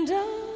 and 0.00 0.10
I 0.12 0.49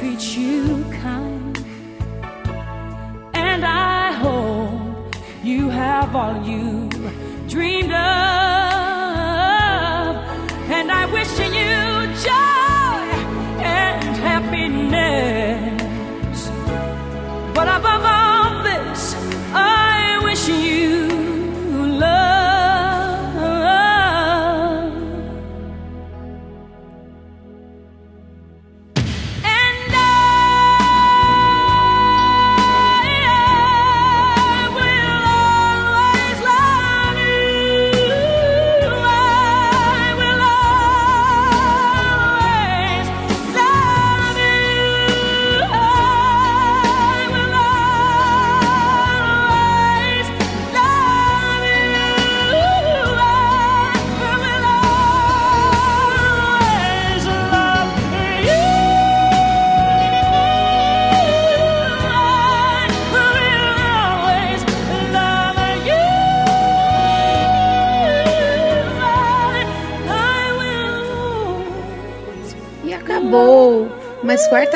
treat 0.00 0.34
you 0.34 0.82
kind. 1.02 1.58
And 3.34 3.66
I 3.66 4.12
hope 4.12 5.14
you 5.44 5.68
have 5.68 6.16
all 6.16 6.42
you 6.42 6.88
dreamed 7.46 7.92
of. 7.92 8.49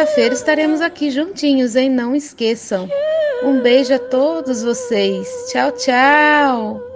Quinta-feira 0.04 0.34
estaremos 0.34 0.82
aqui 0.82 1.10
juntinhos, 1.10 1.76
hein? 1.76 1.88
Não 1.88 2.14
esqueçam. 2.14 2.86
Um 3.42 3.62
beijo 3.62 3.94
a 3.94 3.98
todos 3.98 4.62
vocês. 4.62 5.26
Tchau, 5.50 5.72
tchau. 5.72 6.93